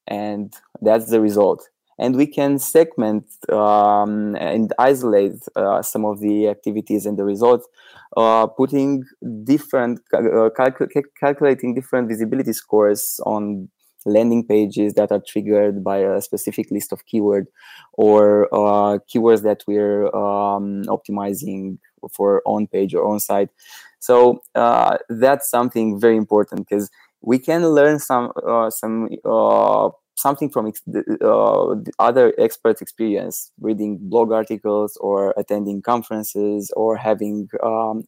and 0.08 0.54
that's 0.80 1.10
the 1.10 1.20
result. 1.20 1.68
And 1.98 2.16
we 2.16 2.26
can 2.26 2.58
segment 2.58 3.26
um, 3.50 4.34
and 4.36 4.72
isolate 4.78 5.40
uh, 5.54 5.82
some 5.82 6.04
of 6.04 6.20
the 6.20 6.48
activities 6.48 7.06
and 7.06 7.16
the 7.18 7.24
results, 7.24 7.68
uh, 8.16 8.46
putting 8.46 9.04
different, 9.44 10.00
uh, 10.12 10.50
calcul- 10.58 10.88
calculating 11.20 11.74
different 11.74 12.08
visibility 12.08 12.52
scores 12.54 13.20
on 13.24 13.68
landing 14.06 14.46
pages 14.46 14.94
that 14.94 15.12
are 15.12 15.22
triggered 15.26 15.82
by 15.82 15.98
a 15.98 16.20
specific 16.20 16.70
list 16.70 16.92
of 16.92 17.04
keyword 17.06 17.48
or 17.94 18.46
uh, 18.52 18.98
keywords 19.08 19.42
that 19.42 19.62
we're 19.66 20.06
um, 20.14 20.82
optimizing 20.84 21.78
for 22.10 22.42
on 22.44 22.66
page 22.66 22.94
or 22.94 23.06
on 23.06 23.20
site. 23.20 23.50
So 23.98 24.42
uh, 24.54 24.98
that's 25.08 25.48
something 25.48 26.00
very 26.00 26.16
important 26.16 26.68
because 26.68 26.90
we 27.20 27.38
can 27.38 27.68
learn 27.68 27.98
some 27.98 28.32
uh, 28.46 28.70
some 28.70 29.08
uh, 29.24 29.90
something 30.16 30.50
from 30.50 30.66
ex- 30.66 30.82
uh, 31.22 31.74
other 31.98 32.32
experts 32.38 32.82
experience 32.82 33.52
reading 33.60 33.98
blog 34.00 34.32
articles 34.32 34.96
or 35.00 35.34
attending 35.36 35.82
conferences 35.82 36.70
or 36.76 36.96
having 36.96 37.48
um, 37.62 38.04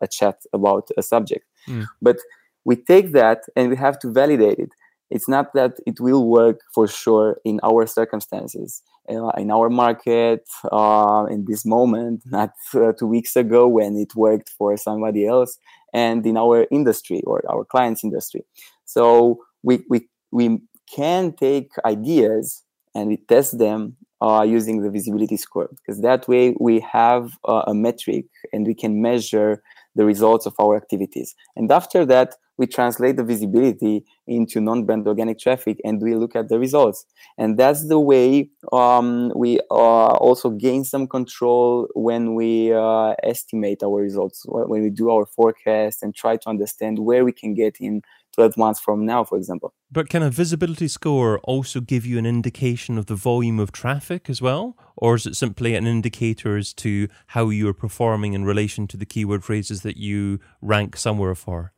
a 0.00 0.06
chat 0.06 0.42
about 0.52 0.88
a 0.96 1.02
subject. 1.02 1.46
Mm. 1.68 1.86
but 2.02 2.18
we 2.64 2.76
take 2.76 3.12
that 3.12 3.44
and 3.56 3.70
we 3.70 3.76
have 3.76 3.98
to 4.00 4.10
validate 4.12 4.58
it 4.58 4.70
it's 5.10 5.28
not 5.28 5.52
that 5.54 5.72
it 5.86 6.00
will 6.00 6.26
work 6.28 6.60
for 6.74 6.86
sure 6.88 7.38
in 7.44 7.60
our 7.62 7.86
circumstances. 7.86 8.82
Uh, 9.06 9.28
in 9.36 9.50
our 9.50 9.68
market 9.68 10.48
uh, 10.72 11.26
in 11.30 11.44
this 11.46 11.66
moment 11.66 12.22
not 12.30 12.52
uh, 12.74 12.90
two 12.98 13.06
weeks 13.06 13.36
ago 13.36 13.68
when 13.68 13.96
it 13.96 14.16
worked 14.16 14.48
for 14.56 14.78
somebody 14.78 15.26
else 15.26 15.58
and 15.92 16.26
in 16.26 16.38
our 16.38 16.66
industry 16.70 17.22
or 17.26 17.42
our 17.50 17.66
clients 17.66 18.02
industry. 18.02 18.40
So 18.86 19.40
we 19.62 19.84
we, 19.90 20.08
we 20.32 20.60
can 20.90 21.34
take 21.34 21.72
ideas 21.84 22.62
and 22.94 23.08
we 23.08 23.18
test 23.18 23.58
them 23.58 23.96
uh, 24.22 24.42
using 24.42 24.80
the 24.80 24.90
visibility 24.90 25.36
score 25.36 25.68
because 25.70 26.00
that 26.00 26.26
way 26.26 26.54
we 26.58 26.80
have 26.80 27.36
uh, 27.46 27.62
a 27.66 27.74
metric 27.74 28.24
and 28.54 28.66
we 28.66 28.74
can 28.74 29.02
measure 29.02 29.62
the 29.96 30.04
results 30.04 30.46
of 30.46 30.54
our 30.58 30.76
activities. 30.76 31.34
And 31.56 31.70
after 31.70 32.06
that 32.06 32.36
we 32.56 32.66
translate 32.66 33.16
the 33.16 33.24
visibility 33.24 34.04
into 34.26 34.60
non-brand 34.60 35.06
organic 35.06 35.38
traffic 35.38 35.80
and 35.84 36.00
we 36.00 36.14
look 36.14 36.36
at 36.36 36.48
the 36.48 36.58
results. 36.58 37.04
And 37.36 37.58
that's 37.58 37.88
the 37.88 37.98
way 37.98 38.50
um, 38.72 39.32
we 39.34 39.58
uh, 39.70 39.74
also 39.74 40.50
gain 40.50 40.84
some 40.84 41.06
control 41.06 41.88
when 41.94 42.34
we 42.34 42.72
uh, 42.72 43.14
estimate 43.22 43.82
our 43.82 44.00
results 44.00 44.44
when 44.46 44.82
we 44.82 44.90
do 44.90 45.10
our 45.10 45.26
forecast 45.26 46.02
and 46.02 46.14
try 46.14 46.36
to 46.36 46.48
understand 46.48 46.98
where 46.98 47.24
we 47.24 47.32
can 47.32 47.54
get 47.54 47.76
in 47.80 48.02
12 48.34 48.56
months 48.56 48.80
from 48.80 49.06
now 49.06 49.24
for 49.24 49.38
example. 49.38 49.74
But 49.90 50.08
can 50.08 50.22
a 50.22 50.30
visibility 50.30 50.88
score 50.88 51.38
also 51.40 51.80
give 51.80 52.04
you 52.04 52.18
an 52.18 52.26
indication 52.26 52.98
of 52.98 53.06
the 53.06 53.14
volume 53.14 53.60
of 53.60 53.70
traffic 53.70 54.28
as 54.28 54.42
well? 54.42 54.76
Or 54.96 55.14
is 55.14 55.26
it 55.26 55.36
simply 55.36 55.74
an 55.74 55.86
indicator 55.86 56.56
as 56.56 56.72
to 56.74 57.08
how 57.28 57.50
you're 57.50 57.74
performing 57.74 58.32
in 58.32 58.44
relation 58.44 58.86
to 58.88 58.96
the 58.96 59.06
keyword 59.06 59.44
phrases 59.44 59.82
that 59.82 59.96
you 59.96 60.40
rank 60.60 60.96
somewhere 60.96 61.34
for 61.34 61.73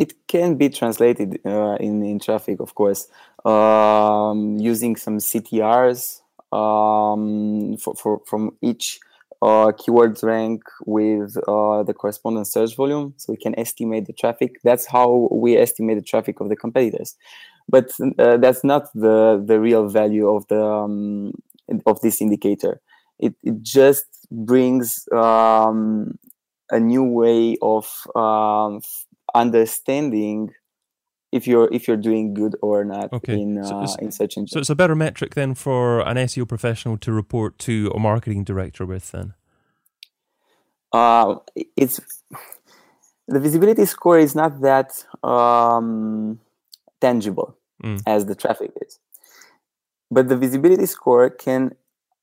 it 0.00 0.14
can 0.26 0.56
be 0.56 0.70
translated 0.70 1.38
uh, 1.44 1.74
in, 1.74 2.02
in 2.02 2.18
traffic, 2.18 2.58
of 2.58 2.74
course, 2.74 3.06
um, 3.44 4.56
using 4.58 4.96
some 4.96 5.18
CTRs 5.18 6.22
um, 6.52 7.76
for, 7.76 7.94
for, 7.94 8.22
from 8.26 8.56
each 8.62 8.98
uh, 9.42 9.72
keywords 9.72 10.22
rank 10.22 10.62
with 10.86 11.36
uh, 11.46 11.82
the 11.82 11.94
corresponding 11.94 12.44
search 12.44 12.74
volume. 12.76 13.12
So 13.18 13.32
we 13.34 13.36
can 13.36 13.56
estimate 13.58 14.06
the 14.06 14.14
traffic. 14.14 14.56
That's 14.64 14.86
how 14.86 15.28
we 15.30 15.56
estimate 15.56 15.98
the 15.98 16.02
traffic 16.02 16.40
of 16.40 16.48
the 16.48 16.56
competitors. 16.56 17.14
but 17.70 17.90
uh, 18.18 18.36
that's 18.38 18.64
not 18.64 18.92
the 18.94 19.42
the 19.46 19.60
real 19.60 19.88
value 19.88 20.28
of 20.28 20.46
the 20.48 20.62
um, 20.62 21.32
of 21.86 22.00
this 22.00 22.20
indicator. 22.20 22.80
It 23.18 23.34
it 23.42 23.62
just 23.62 24.06
brings 24.30 25.06
um, 25.12 26.18
a 26.70 26.80
new 26.80 27.04
way 27.04 27.56
of 27.62 27.86
um, 28.16 28.80
understanding 29.34 30.50
if 31.32 31.46
you're 31.46 31.68
if 31.72 31.86
you're 31.86 31.96
doing 31.96 32.34
good 32.34 32.56
or 32.62 32.84
not 32.84 33.12
Okay. 33.12 33.34
in 33.38 33.62
So 33.64 33.76
uh, 33.76 33.96
in 34.00 34.10
search 34.10 34.36
engine. 34.36 34.48
So 34.48 34.60
it's 34.60 34.70
a 34.70 34.74
better 34.74 34.96
metric 34.96 35.34
then 35.34 35.54
for 35.54 36.00
an 36.00 36.16
SEO 36.16 36.46
professional 36.48 36.98
to 36.98 37.12
report 37.12 37.58
to 37.60 37.92
a 37.94 37.98
marketing 37.98 38.44
director 38.44 38.84
with 38.86 39.10
then. 39.12 39.34
uh, 40.92 41.36
it's 41.76 42.00
the 43.28 43.38
visibility 43.38 43.86
score 43.86 44.18
is 44.18 44.34
not 44.34 44.60
that 44.62 45.04
um, 45.22 46.40
tangible 47.00 47.56
Mm. 47.82 48.02
as 48.06 48.26
the 48.26 48.34
traffic 48.34 48.72
is, 48.82 48.98
but 50.10 50.28
the 50.28 50.36
visibility 50.36 50.84
score 50.84 51.30
can 51.30 51.74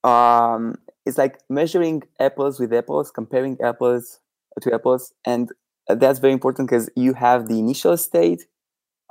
um, 0.04 0.76
it's 1.04 1.18
like 1.18 1.40
measuring 1.50 2.04
apples 2.20 2.60
with 2.60 2.72
apples, 2.74 3.10
comparing 3.10 3.58
apples 3.64 4.20
to 4.62 4.72
apples, 4.72 5.14
and 5.26 5.50
that's 5.96 6.20
very 6.20 6.34
important 6.34 6.70
because 6.70 6.90
you 6.96 7.14
have 7.14 7.48
the 7.48 7.60
initial 7.60 7.98
state 7.98 8.46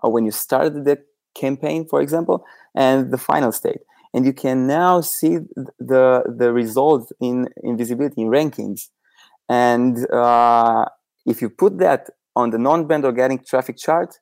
uh, 0.05 0.09
when 0.09 0.25
you 0.25 0.31
started 0.31 0.85
the 0.85 0.99
campaign, 1.35 1.87
for 1.87 2.01
example, 2.01 2.45
and 2.75 3.13
the 3.13 3.19
final 3.19 3.53
state, 3.53 3.81
and 4.13 4.25
you 4.27 4.33
can 4.33 4.67
now 4.67 5.01
see 5.01 5.39
the 5.79 6.23
the 6.41 6.53
result 6.53 7.13
in 7.21 7.49
in 7.63 7.77
visibility 7.77 8.23
in 8.23 8.29
rankings. 8.29 8.89
And 9.49 10.11
uh, 10.11 10.87
if 11.25 11.41
you 11.41 11.49
put 11.49 11.79
that 11.79 12.11
on 12.35 12.51
the 12.51 12.59
non-brand 12.59 13.05
organic 13.05 13.47
traffic 13.47 13.77
chart, 13.77 14.19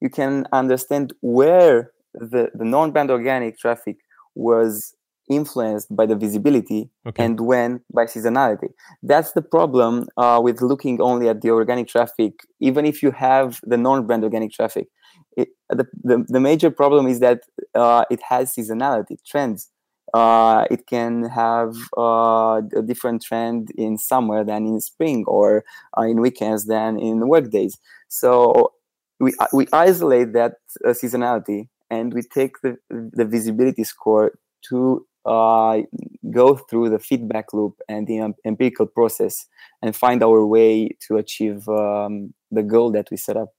you 0.00 0.10
can 0.10 0.46
understand 0.52 1.14
where 1.20 1.92
the, 2.12 2.50
the 2.54 2.64
non-brand 2.64 3.10
organic 3.10 3.58
traffic 3.58 3.96
was 4.34 4.94
influenced 5.28 5.94
by 5.94 6.06
the 6.06 6.16
visibility 6.16 6.90
Okay. 7.06 7.24
and 7.24 7.40
when 7.40 7.80
by 7.92 8.04
seasonality. 8.04 8.68
That's 9.02 9.32
the 9.32 9.42
problem 9.42 10.06
uh, 10.16 10.40
with 10.42 10.60
looking 10.60 11.00
only 11.00 11.28
at 11.28 11.40
the 11.42 11.50
organic 11.50 11.88
traffic, 11.88 12.32
even 12.60 12.84
if 12.86 13.02
you 13.02 13.10
have 13.10 13.60
the 13.62 13.76
non-brand 13.76 14.24
organic 14.24 14.52
traffic. 14.52 14.88
It, 15.36 15.48
the, 15.68 15.86
the, 16.02 16.24
the 16.28 16.40
major 16.40 16.70
problem 16.70 17.06
is 17.06 17.20
that 17.20 17.40
uh, 17.74 18.04
it 18.10 18.20
has 18.28 18.54
seasonality 18.54 19.16
trends 19.26 19.70
uh, 20.14 20.64
it 20.70 20.86
can 20.86 21.24
have 21.24 21.74
uh, 21.98 22.62
a 22.76 22.82
different 22.86 23.20
trend 23.22 23.70
in 23.76 23.98
summer 23.98 24.44
than 24.44 24.64
in 24.64 24.80
spring 24.80 25.24
or 25.26 25.64
uh, 25.98 26.02
in 26.02 26.20
weekends 26.20 26.66
than 26.66 26.98
in 26.98 27.28
workdays. 27.28 27.76
So 28.08 28.74
we, 29.18 29.34
we 29.52 29.66
isolate 29.72 30.32
that 30.34 30.54
uh, 30.84 30.90
seasonality 30.90 31.68
and 31.90 32.14
we 32.14 32.22
take 32.22 32.60
the, 32.62 32.76
the 32.90 33.24
visibility 33.24 33.82
score 33.82 34.32
to 34.68 35.04
uh, 35.26 35.82
go 36.30 36.56
through 36.56 36.90
the 36.90 36.98
feedback 36.98 37.52
loop 37.52 37.80
and 37.88 38.06
the 38.06 38.18
em- 38.18 38.34
empirical 38.44 38.86
process 38.86 39.46
and 39.82 39.94
find 39.94 40.22
our 40.22 40.46
way 40.46 40.90
to 41.06 41.16
achieve 41.16 41.68
um, 41.68 42.34
the 42.50 42.62
goal 42.62 42.90
that 42.92 43.08
we 43.10 43.16
set 43.16 43.36
up. 43.36 43.50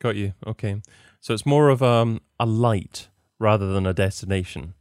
Got 0.00 0.16
you. 0.16 0.34
Okay. 0.46 0.82
So 1.20 1.32
it's 1.32 1.46
more 1.46 1.70
of 1.70 1.82
um, 1.82 2.20
a 2.38 2.46
light 2.46 3.08
rather 3.38 3.72
than 3.72 3.86
a 3.86 3.94
destination. 3.94 4.74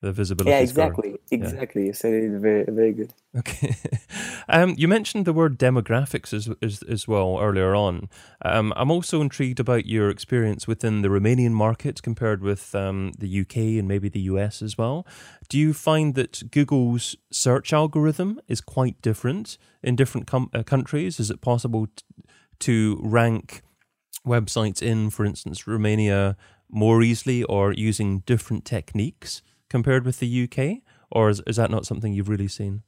The 0.00 0.12
visibility. 0.12 0.50
yeah, 0.50 0.60
exactly. 0.60 1.16
Exactly. 1.32 1.86
You 1.86 1.92
said 1.92 2.14
it 2.14 2.30
very, 2.38 2.64
very 2.68 2.92
good. 2.92 3.12
Okay. 3.36 3.74
um, 4.48 4.76
you 4.78 4.86
mentioned 4.86 5.24
the 5.24 5.32
word 5.32 5.58
demographics 5.58 6.32
as, 6.32 6.48
as, 6.62 6.84
as 6.84 7.08
well 7.08 7.38
earlier 7.40 7.74
on. 7.74 8.08
Um, 8.44 8.72
I'm 8.76 8.92
also 8.92 9.20
intrigued 9.20 9.58
about 9.58 9.86
your 9.86 10.08
experience 10.08 10.68
within 10.68 11.02
the 11.02 11.08
Romanian 11.08 11.50
market 11.50 12.00
compared 12.00 12.42
with 12.42 12.76
um, 12.76 13.10
the 13.18 13.40
UK 13.40 13.56
and 13.56 13.88
maybe 13.88 14.08
the 14.08 14.20
US 14.20 14.62
as 14.62 14.78
well. 14.78 15.04
Do 15.48 15.58
you 15.58 15.74
find 15.74 16.14
that 16.14 16.48
Google's 16.52 17.16
search 17.32 17.72
algorithm 17.72 18.40
is 18.46 18.60
quite 18.60 19.02
different 19.02 19.58
in 19.82 19.96
different 19.96 20.28
com- 20.28 20.50
uh, 20.54 20.62
countries? 20.62 21.18
Is 21.18 21.28
it 21.28 21.40
possible 21.40 21.88
t- 21.88 22.04
to 22.60 23.00
rank 23.02 23.62
websites 24.24 24.80
in, 24.80 25.10
for 25.10 25.24
instance, 25.24 25.66
Romania 25.66 26.36
more 26.70 27.02
easily 27.02 27.42
or 27.44 27.72
using 27.72 28.20
different 28.20 28.64
techniques 28.64 29.42
compared 29.68 30.04
with 30.04 30.18
the 30.18 30.44
UK? 30.44 30.82
Or 31.10 31.30
is, 31.30 31.40
is 31.46 31.56
that 31.56 31.70
not 31.70 31.86
something 31.86 32.12
you've 32.12 32.28
really 32.28 32.48
seen? 32.48 32.82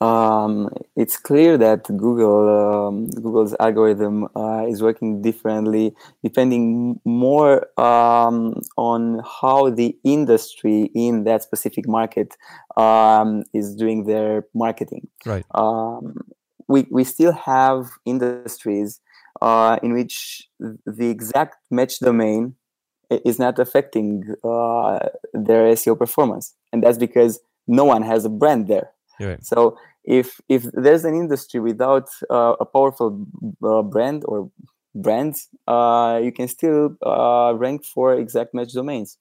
um, 0.00 0.70
it's 0.96 1.18
clear 1.18 1.58
that 1.58 1.84
Google 1.84 2.88
um, 2.88 3.10
Google's 3.10 3.54
algorithm 3.60 4.28
uh, 4.34 4.66
is 4.66 4.82
working 4.82 5.20
differently, 5.20 5.94
depending 6.24 6.98
more 7.04 7.68
um, 7.78 8.60
on 8.78 9.20
how 9.42 9.68
the 9.68 9.96
industry 10.02 10.90
in 10.94 11.24
that 11.24 11.42
specific 11.42 11.86
market 11.86 12.36
um, 12.76 13.44
is 13.52 13.74
doing 13.74 14.06
their 14.06 14.46
marketing. 14.54 15.08
Right. 15.26 15.44
Um, 15.54 16.16
we 16.66 16.86
we 16.90 17.04
still 17.04 17.32
have 17.32 17.90
industries 18.06 19.00
uh, 19.42 19.78
in 19.82 19.92
which 19.92 20.48
the 20.58 21.10
exact 21.10 21.56
match 21.70 21.98
domain 21.98 22.54
is 23.10 23.38
not 23.38 23.58
affecting 23.58 24.24
uh, 24.44 24.98
their 25.32 25.72
SEO 25.72 25.98
performance, 25.98 26.54
and 26.72 26.82
that's 26.82 26.98
because 26.98 27.40
no 27.66 27.84
one 27.84 28.02
has 28.02 28.24
a 28.24 28.28
brand 28.28 28.68
there. 28.68 28.90
Right. 29.20 29.44
So 29.44 29.76
if 30.04 30.40
if 30.48 30.64
there's 30.72 31.04
an 31.04 31.14
industry 31.14 31.60
without 31.60 32.08
uh, 32.30 32.54
a 32.60 32.64
powerful 32.64 33.26
uh, 33.62 33.82
brand 33.82 34.24
or 34.26 34.50
brands, 34.94 35.48
uh, 35.66 36.20
you 36.22 36.32
can 36.32 36.48
still 36.48 36.96
uh, 37.04 37.52
rank 37.56 37.84
for 37.84 38.14
exact 38.14 38.54
match 38.54 38.72
domains. 38.72 39.18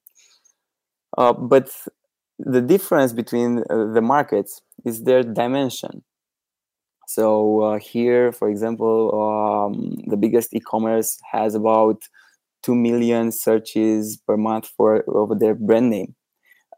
Uh, 1.18 1.34
but 1.34 1.70
the 2.38 2.62
difference 2.62 3.14
between 3.14 3.64
uh, 3.70 3.92
the 3.94 4.02
markets 4.02 4.62
is 4.86 5.04
their 5.04 5.24
dimension. 5.24 6.04
So 7.08 7.62
uh, 7.62 7.80
here, 7.80 8.32
for 8.32 8.50
example, 8.50 9.00
um, 9.20 9.96
the 10.06 10.16
biggest 10.16 10.54
e-commerce 10.54 11.18
has 11.32 11.56
about 11.56 12.04
two 12.62 12.76
million 12.76 13.32
searches 13.32 14.18
per 14.28 14.38
month 14.38 14.70
for 14.76 15.04
over 15.08 15.36
their 15.36 15.56
brand 15.56 15.90
name 15.90 16.16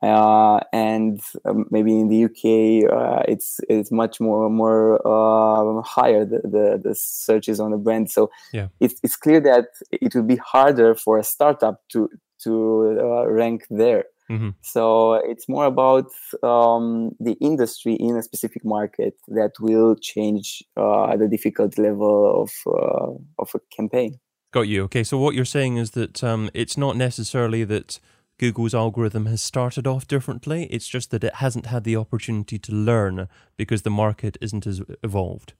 uh, 0.02 0.60
and 0.74 1.20
um, 1.46 1.66
maybe 1.70 1.92
in 2.00 2.08
the 2.10 2.26
UK 2.26 2.92
uh, 2.92 3.24
it's 3.28 3.60
it's 3.70 3.92
much 3.92 4.20
more 4.20 4.50
more 4.50 4.96
uh, 5.06 5.82
higher 5.84 6.26
the, 6.26 6.40
the 6.44 6.82
the 6.84 6.96
searches 6.96 7.60
on 7.60 7.72
the 7.72 7.78
brand. 7.78 8.10
So 8.10 8.32
Yeah. 8.52 8.70
it's 8.80 8.96
it's 9.04 9.16
clear 9.16 9.40
that 9.42 9.68
it 9.92 10.16
will 10.16 10.24
be 10.24 10.38
harder 10.38 10.96
for 10.96 11.20
a 11.20 11.24
startup 11.24 11.82
to 11.90 12.10
to 12.44 12.98
uh, 13.00 13.28
rank 13.30 13.66
there. 13.70 14.06
Mhm. 14.30 14.56
So 14.62 15.16
it's 15.16 15.48
more 15.48 15.66
about 15.66 16.10
um, 16.42 17.12
the 17.20 17.34
industry 17.42 17.94
in 17.94 18.18
a 18.18 18.24
specific 18.24 18.64
market 18.64 19.14
that 19.28 19.52
will 19.60 19.96
change 19.96 20.64
uh, 20.78 21.16
the 21.18 21.28
difficulty 21.28 21.82
level 21.82 22.42
of 22.42 22.52
uh, 22.66 23.12
of 23.38 23.50
a 23.54 23.60
campaign. 23.76 24.20
Got 24.52 24.68
you. 24.68 24.84
Okay, 24.84 25.04
so 25.04 25.18
what 25.18 25.34
you're 25.34 25.46
saying 25.46 25.78
is 25.78 25.92
that 25.92 26.24
um, 26.24 26.50
it's 26.54 26.78
not 26.78 26.98
necessarily 26.98 27.64
that 27.64 28.00
Google's 28.38 28.74
algorithm 28.76 29.26
has 29.28 29.42
started 29.42 29.88
off 29.88 30.08
differently. 30.08 30.66
It's 30.66 30.88
just 30.88 31.12
that 31.12 31.24
it 31.24 31.36
hasn't 31.36 31.68
had 31.68 31.84
the 31.84 31.96
opportunity 31.96 32.60
to 32.60 32.72
learn 32.74 33.30
because 33.56 33.84
the 33.84 33.90
market 33.90 34.38
isn't 34.42 34.68
as 34.68 34.82
evolved. 35.04 35.54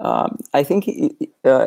Um, 0.00 0.38
I 0.52 0.64
think 0.64 0.88
it, 0.88 1.30
uh, 1.44 1.66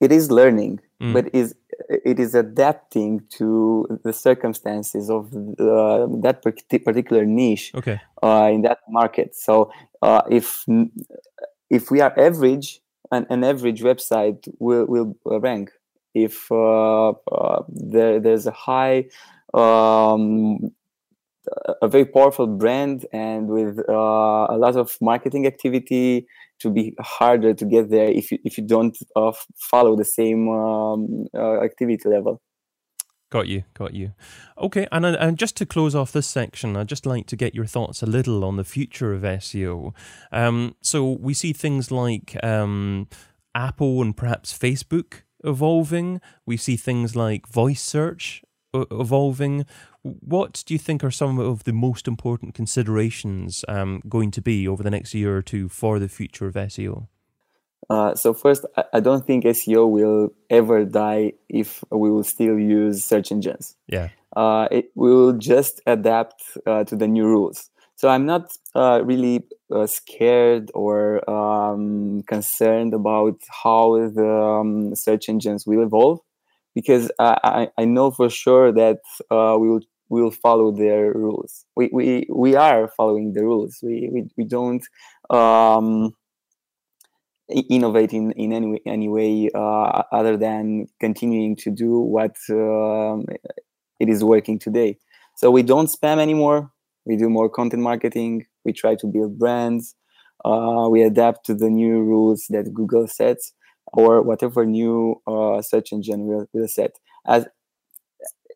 it 0.00 0.10
is 0.12 0.30
learning, 0.30 0.80
Mm. 1.00 1.12
but 1.14 1.34
is 1.34 1.54
it 1.88 2.20
is 2.20 2.34
adapting 2.34 3.22
to 3.30 3.98
the 4.04 4.12
circumstances 4.12 5.10
of 5.10 5.32
uh, 5.58 6.06
that 6.22 6.40
particular 6.42 7.24
niche 7.24 7.72
Okay. 7.74 8.00
uh, 8.22 8.48
in 8.52 8.62
that 8.62 8.78
market. 8.88 9.34
So 9.34 9.72
uh, 10.00 10.22
if 10.30 10.64
if 11.70 11.90
we 11.90 12.00
are 12.00 12.12
average, 12.18 12.81
an, 13.12 13.26
an 13.30 13.44
average 13.44 13.82
website 13.82 14.48
will 14.58 14.86
will 14.86 15.16
rank. 15.40 15.70
If 16.14 16.50
uh, 16.50 17.10
uh, 17.10 17.62
there 17.68 18.18
there's 18.18 18.46
a 18.46 18.50
high 18.50 19.04
um, 19.54 20.72
a 21.80 21.88
very 21.88 22.04
powerful 22.04 22.46
brand 22.46 23.06
and 23.12 23.48
with 23.48 23.78
uh, 23.88 23.92
a 24.48 24.56
lot 24.56 24.76
of 24.76 24.96
marketing 25.00 25.46
activity 25.46 26.26
to 26.60 26.70
be 26.70 26.94
harder 27.00 27.52
to 27.54 27.64
get 27.64 27.90
there 27.90 28.08
if 28.08 28.30
you 28.30 28.38
if 28.44 28.56
you 28.56 28.64
don't 28.64 28.96
uh, 29.16 29.32
follow 29.56 29.96
the 29.96 30.04
same 30.04 30.48
um, 30.48 31.26
uh, 31.34 31.60
activity 31.62 32.08
level. 32.08 32.40
Got 33.32 33.48
you, 33.48 33.64
got 33.72 33.94
you. 33.94 34.12
Okay, 34.58 34.86
and 34.92 35.06
and 35.06 35.38
just 35.38 35.56
to 35.56 35.64
close 35.64 35.94
off 35.94 36.12
this 36.12 36.26
section, 36.26 36.76
I'd 36.76 36.86
just 36.86 37.06
like 37.06 37.26
to 37.28 37.34
get 37.34 37.54
your 37.54 37.64
thoughts 37.64 38.02
a 38.02 38.06
little 38.06 38.44
on 38.44 38.56
the 38.56 38.62
future 38.62 39.14
of 39.14 39.22
SEO. 39.22 39.94
Um, 40.30 40.76
so 40.82 41.12
we 41.12 41.32
see 41.32 41.54
things 41.54 41.90
like 41.90 42.36
um, 42.44 43.08
Apple 43.54 44.02
and 44.02 44.14
perhaps 44.14 44.56
Facebook 44.56 45.22
evolving. 45.42 46.20
We 46.44 46.58
see 46.58 46.76
things 46.76 47.16
like 47.16 47.48
voice 47.48 47.80
search 47.80 48.42
evolving. 48.74 49.64
What 50.02 50.62
do 50.66 50.74
you 50.74 50.78
think 50.78 51.02
are 51.02 51.10
some 51.10 51.38
of 51.38 51.64
the 51.64 51.72
most 51.72 52.06
important 52.06 52.52
considerations 52.52 53.64
um, 53.66 54.02
going 54.10 54.30
to 54.32 54.42
be 54.42 54.68
over 54.68 54.82
the 54.82 54.90
next 54.90 55.14
year 55.14 55.34
or 55.34 55.42
two 55.42 55.70
for 55.70 55.98
the 55.98 56.08
future 56.08 56.48
of 56.48 56.54
SEO? 56.54 57.06
Uh, 57.90 58.14
so 58.14 58.32
first, 58.32 58.64
I, 58.76 58.84
I 58.94 59.00
don't 59.00 59.26
think 59.26 59.44
SEO 59.44 59.90
will 59.90 60.32
ever 60.50 60.84
die 60.84 61.32
if 61.48 61.84
we 61.90 62.10
will 62.10 62.24
still 62.24 62.58
use 62.58 63.04
search 63.04 63.32
engines. 63.32 63.76
Yeah. 63.86 64.08
Uh, 64.34 64.68
it 64.70 64.86
will 64.94 65.32
just 65.32 65.80
adapt 65.86 66.42
uh, 66.66 66.84
to 66.84 66.96
the 66.96 67.06
new 67.06 67.26
rules. 67.26 67.70
So 67.96 68.08
I'm 68.08 68.26
not 68.26 68.50
uh, 68.74 69.02
really 69.04 69.44
uh, 69.70 69.86
scared 69.86 70.70
or 70.74 71.28
um, 71.30 72.22
concerned 72.22 72.94
about 72.94 73.40
how 73.62 74.08
the 74.08 74.28
um, 74.28 74.94
search 74.94 75.28
engines 75.28 75.66
will 75.66 75.82
evolve 75.82 76.20
because 76.74 77.12
I, 77.18 77.68
I 77.76 77.84
know 77.84 78.10
for 78.10 78.30
sure 78.30 78.72
that 78.72 79.00
uh, 79.30 79.56
we 79.60 79.68
will 79.68 79.82
will 80.12 80.30
follow 80.30 80.70
their 80.70 81.10
rules. 81.12 81.64
We, 81.74 81.88
we, 81.90 82.26
we 82.28 82.54
are 82.54 82.86
following 82.88 83.32
the 83.32 83.42
rules. 83.42 83.78
We, 83.82 84.10
we, 84.12 84.28
we 84.36 84.44
don't 84.44 84.86
um, 85.30 86.14
innovate 87.68 88.12
in, 88.12 88.32
in 88.32 88.52
any, 88.52 88.80
any 88.86 89.08
way 89.08 89.50
uh, 89.54 90.02
other 90.12 90.36
than 90.36 90.86
continuing 91.00 91.56
to 91.56 91.70
do 91.70 91.98
what 91.98 92.36
um, 92.50 93.24
it 94.00 94.08
is 94.08 94.24
working 94.24 94.58
today. 94.58 94.98
So 95.36 95.50
we 95.50 95.62
don't 95.62 95.86
spam 95.86 96.18
anymore. 96.18 96.70
We 97.04 97.16
do 97.16 97.28
more 97.28 97.48
content 97.48 97.82
marketing. 97.82 98.46
We 98.64 98.72
try 98.72 98.94
to 98.96 99.06
build 99.06 99.38
brands. 99.38 99.94
Uh, 100.44 100.88
we 100.90 101.02
adapt 101.02 101.46
to 101.46 101.54
the 101.54 101.70
new 101.70 102.00
rules 102.00 102.46
that 102.50 102.72
Google 102.74 103.06
sets 103.06 103.52
or 103.86 104.22
whatever 104.22 104.64
new 104.64 105.20
uh, 105.26 105.62
search 105.62 105.92
engine 105.92 106.26
will, 106.26 106.46
will 106.52 106.68
set. 106.68 106.92
As 107.26 107.46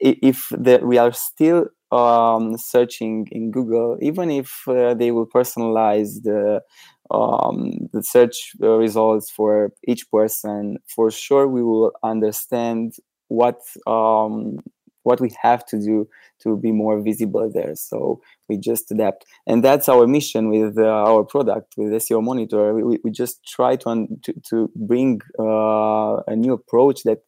if 0.01 0.49
the, 0.51 0.81
we 0.83 0.99
are 0.99 1.13
still 1.13 1.67
um, 1.93 2.57
searching 2.59 3.27
in 3.31 3.51
Google, 3.51 3.99
even 4.01 4.31
if 4.31 4.63
uh, 4.69 4.95
they 4.95 5.11
will 5.11 5.27
personalize 5.27 6.23
the 6.23 6.63
um, 7.11 7.89
the 7.93 8.03
search 8.03 8.53
uh, 8.63 8.71
results 8.71 9.31
for 9.31 9.73
each 9.87 10.11
person, 10.11 10.79
for 10.93 11.11
sure 11.11 11.47
we 11.47 11.63
will 11.63 11.93
understand 12.03 12.95
what 13.29 13.61
um, 13.87 14.59
what 15.05 15.21
we 15.21 15.31
have 15.41 15.65
to 15.67 15.79
do 15.79 16.09
to 16.43 16.57
be 16.57 16.73
more 16.73 17.01
visible 17.01 17.49
there. 17.53 17.77
So 17.77 18.21
we 18.49 18.59
just 18.59 18.91
adapt, 18.91 19.25
and 19.47 19.63
that's 19.63 19.89
our 19.89 20.07
mission 20.07 20.49
with 20.51 20.77
uh, 20.77 20.83
our 20.83 21.23
product 21.25 21.75
with 21.77 21.93
SEO 21.93 22.23
Monitor. 22.23 22.75
We, 22.75 22.99
we 23.05 23.11
just 23.13 23.47
try 23.47 23.77
to 23.77 23.89
un- 23.89 24.19
to, 24.25 24.35
to 24.51 24.71
bring 24.75 25.21
uh, 25.39 26.17
a 26.27 26.35
new 26.35 26.53
approach 26.53 27.05
that 27.05 27.21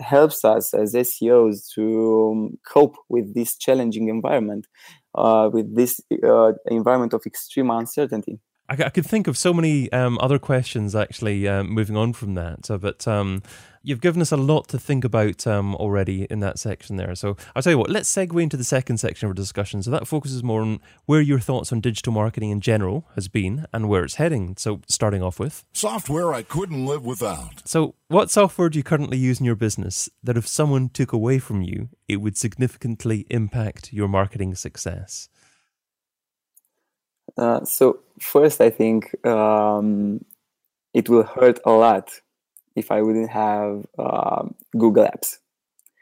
helps 0.00 0.44
us 0.44 0.74
as 0.74 0.94
SEOs 0.94 1.68
to 1.74 2.32
um, 2.32 2.58
cope 2.66 2.96
with 3.08 3.34
this 3.34 3.56
challenging 3.56 4.08
environment, 4.08 4.66
uh, 5.14 5.50
with 5.52 5.74
this 5.74 6.00
uh, 6.24 6.52
environment 6.66 7.12
of 7.12 7.22
extreme 7.26 7.70
uncertainty. 7.70 8.38
I, 8.68 8.74
I 8.84 8.88
could 8.90 9.06
think 9.06 9.26
of 9.26 9.36
so 9.36 9.52
many 9.52 9.90
um, 9.92 10.18
other 10.20 10.38
questions 10.38 10.94
actually 10.94 11.48
um, 11.48 11.70
moving 11.70 11.96
on 11.96 12.12
from 12.12 12.34
that, 12.34 12.68
but 12.80 13.06
um, 13.06 13.42
you've 13.86 14.00
given 14.00 14.20
us 14.20 14.32
a 14.32 14.36
lot 14.36 14.66
to 14.68 14.78
think 14.78 15.04
about 15.04 15.46
um, 15.46 15.76
already 15.76 16.24
in 16.24 16.40
that 16.40 16.58
section 16.58 16.96
there. 16.96 17.14
So 17.14 17.36
I'll 17.54 17.62
tell 17.62 17.72
you 17.72 17.78
what, 17.78 17.88
let's 17.88 18.12
segue 18.12 18.42
into 18.42 18.56
the 18.56 18.64
second 18.64 18.98
section 18.98 19.26
of 19.26 19.30
our 19.30 19.34
discussion. 19.34 19.82
So 19.82 19.92
that 19.92 20.08
focuses 20.08 20.42
more 20.42 20.60
on 20.60 20.80
where 21.06 21.20
your 21.20 21.38
thoughts 21.38 21.72
on 21.72 21.80
digital 21.80 22.12
marketing 22.12 22.50
in 22.50 22.60
general 22.60 23.08
has 23.14 23.28
been 23.28 23.66
and 23.72 23.88
where 23.88 24.02
it's 24.02 24.16
heading. 24.16 24.56
So 24.58 24.80
starting 24.88 25.22
off 25.22 25.38
with 25.38 25.64
software 25.72 26.34
I 26.34 26.42
couldn't 26.42 26.84
live 26.84 27.06
without. 27.06 27.62
So, 27.64 27.94
what 28.08 28.30
software 28.30 28.68
do 28.68 28.78
you 28.78 28.82
currently 28.82 29.18
use 29.18 29.40
in 29.40 29.46
your 29.46 29.56
business 29.56 30.08
that 30.22 30.36
if 30.36 30.46
someone 30.46 30.88
took 30.88 31.12
away 31.12 31.38
from 31.38 31.62
you, 31.62 31.88
it 32.08 32.16
would 32.16 32.36
significantly 32.36 33.26
impact 33.30 33.92
your 33.92 34.08
marketing 34.08 34.54
success? 34.54 35.28
Uh, 37.36 37.64
so 37.64 38.00
first, 38.20 38.60
I 38.60 38.70
think 38.70 39.14
um, 39.26 40.24
it 40.94 41.08
will 41.08 41.24
hurt 41.24 41.60
a 41.64 41.72
lot 41.72 42.10
if 42.74 42.90
I 42.90 43.02
wouldn't 43.02 43.30
have 43.30 43.86
uh, 43.98 44.44
Google 44.76 45.04
Apps. 45.04 45.38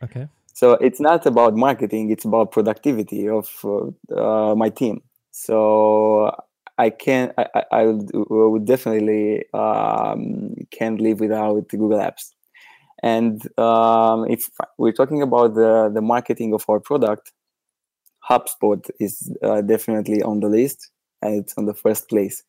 Okay. 0.02 0.28
So 0.52 0.72
it's 0.74 1.00
not 1.00 1.26
about 1.26 1.56
marketing; 1.56 2.10
it's 2.10 2.24
about 2.24 2.52
productivity 2.52 3.28
of 3.28 3.48
uh, 3.64 4.54
my 4.56 4.68
team. 4.68 5.02
So 5.32 6.30
I 6.78 6.90
can 6.90 7.32
I, 7.36 7.64
I 7.72 7.86
would 7.86 8.64
definitely 8.64 9.44
um, 9.52 10.54
can't 10.70 11.00
live 11.00 11.20
without 11.20 11.68
Google 11.68 11.98
Apps. 11.98 12.30
And 13.02 13.42
um, 13.58 14.30
if 14.30 14.48
we're 14.78 14.92
talking 14.92 15.22
about 15.22 15.54
the 15.54 15.90
the 15.92 16.00
marketing 16.00 16.54
of 16.54 16.64
our 16.68 16.78
product, 16.78 17.32
HubSpot 18.30 18.88
is 19.00 19.32
uh, 19.42 19.60
definitely 19.60 20.22
on 20.22 20.38
the 20.38 20.48
list 20.48 20.90
it's 21.24 21.54
on 21.56 21.66
the 21.66 21.74
first 21.74 22.08
place. 22.08 22.42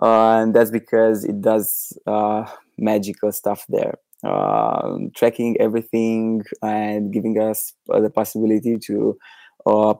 Uh, 0.00 0.38
and 0.38 0.54
that's 0.54 0.70
because 0.70 1.24
it 1.24 1.40
does 1.40 1.92
uh, 2.06 2.48
magical 2.76 3.32
stuff 3.32 3.64
there, 3.68 3.94
uh, 4.24 4.96
tracking 5.16 5.56
everything 5.60 6.44
and 6.62 7.12
giving 7.12 7.38
us 7.40 7.72
the 7.88 8.10
possibility 8.10 8.78
to 8.78 9.18
uh, 9.66 9.94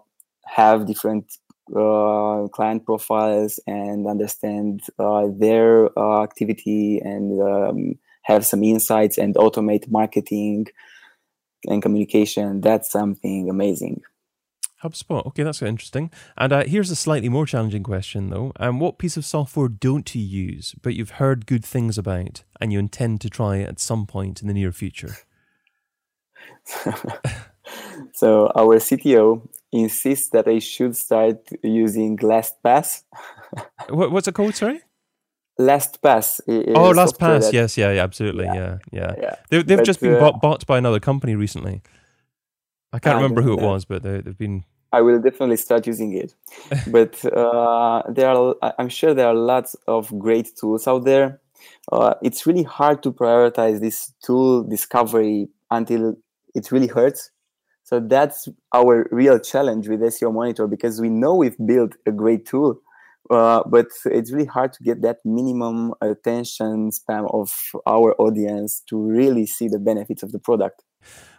have 0.46 0.86
different 0.86 1.32
uh, 1.76 2.46
client 2.52 2.84
profiles 2.84 3.60
and 3.66 4.06
understand 4.06 4.80
uh, 4.98 5.26
their 5.36 5.88
activity 5.98 7.00
and 7.02 7.42
um, 7.42 7.98
have 8.22 8.46
some 8.46 8.62
insights 8.62 9.18
and 9.18 9.34
automate 9.34 9.90
marketing 9.90 10.66
and 11.66 11.82
communication. 11.82 12.60
That's 12.60 12.90
something 12.90 13.50
amazing. 13.50 14.02
HubSpot. 14.82 15.26
Okay, 15.26 15.42
that's 15.42 15.60
interesting. 15.60 16.10
And 16.36 16.52
uh, 16.52 16.64
here's 16.64 16.90
a 16.90 16.96
slightly 16.96 17.28
more 17.28 17.46
challenging 17.46 17.82
question, 17.82 18.30
though. 18.30 18.52
Um, 18.56 18.78
what 18.78 18.98
piece 18.98 19.16
of 19.16 19.24
software 19.24 19.68
don't 19.68 20.14
you 20.14 20.22
use, 20.22 20.74
but 20.82 20.94
you've 20.94 21.10
heard 21.12 21.46
good 21.46 21.64
things 21.64 21.98
about, 21.98 22.44
and 22.60 22.72
you 22.72 22.78
intend 22.78 23.20
to 23.22 23.30
try 23.30 23.60
at 23.60 23.80
some 23.80 24.06
point 24.06 24.40
in 24.40 24.48
the 24.48 24.54
near 24.54 24.72
future? 24.72 25.16
so 28.12 28.52
our 28.54 28.76
CTO 28.76 29.48
insists 29.72 30.28
that 30.30 30.46
I 30.46 30.60
should 30.60 30.96
start 30.96 31.48
using 31.62 32.16
LastPass. 32.16 33.02
what, 33.88 34.12
what's 34.12 34.28
it 34.28 34.34
called? 34.34 34.54
Sorry. 34.54 34.80
LastPass. 35.58 36.40
Oh, 36.46 36.92
LastPass. 36.92 37.46
That, 37.46 37.52
yes, 37.52 37.76
yeah, 37.76 37.90
yeah, 37.90 38.04
absolutely, 38.04 38.44
yeah, 38.44 38.78
yeah. 38.92 39.14
yeah. 39.18 39.34
yeah. 39.50 39.62
They, 39.62 39.74
have 39.74 39.84
just 39.84 40.00
been 40.00 40.14
uh, 40.14 40.20
bought, 40.20 40.40
bought 40.40 40.66
by 40.66 40.78
another 40.78 41.00
company 41.00 41.34
recently. 41.34 41.82
I 42.92 42.98
can't 42.98 43.16
remember 43.16 43.42
who 43.42 43.58
it 43.58 43.62
was, 43.62 43.84
but 43.84 44.02
they, 44.02 44.14
have 44.14 44.38
been. 44.38 44.64
I 44.92 45.02
will 45.02 45.20
definitely 45.20 45.58
start 45.58 45.86
using 45.86 46.12
it. 46.14 46.34
but 46.88 47.22
uh, 47.24 48.02
there 48.10 48.28
are, 48.28 48.54
I'm 48.78 48.88
sure 48.88 49.12
there 49.14 49.26
are 49.26 49.34
lots 49.34 49.76
of 49.86 50.16
great 50.18 50.56
tools 50.56 50.86
out 50.86 51.04
there. 51.04 51.40
Uh, 51.92 52.14
it's 52.22 52.46
really 52.46 52.62
hard 52.62 53.02
to 53.02 53.12
prioritize 53.12 53.80
this 53.80 54.12
tool 54.24 54.62
discovery 54.62 55.48
until 55.70 56.16
it 56.54 56.72
really 56.72 56.86
hurts. 56.86 57.30
So 57.84 58.00
that's 58.00 58.48
our 58.74 59.08
real 59.10 59.38
challenge 59.38 59.88
with 59.88 60.00
SEO 60.00 60.32
Monitor 60.32 60.66
because 60.66 61.00
we 61.00 61.08
know 61.08 61.34
we've 61.34 61.56
built 61.64 61.92
a 62.06 62.12
great 62.12 62.44
tool, 62.46 62.80
uh, 63.30 63.62
but 63.66 63.86
it's 64.04 64.30
really 64.30 64.46
hard 64.46 64.74
to 64.74 64.82
get 64.82 65.00
that 65.02 65.18
minimum 65.24 65.94
attention 66.02 66.92
span 66.92 67.24
of 67.32 67.50
our 67.86 68.14
audience 68.20 68.82
to 68.88 68.98
really 68.98 69.46
see 69.46 69.68
the 69.68 69.78
benefits 69.78 70.22
of 70.22 70.32
the 70.32 70.38
product. 70.38 70.84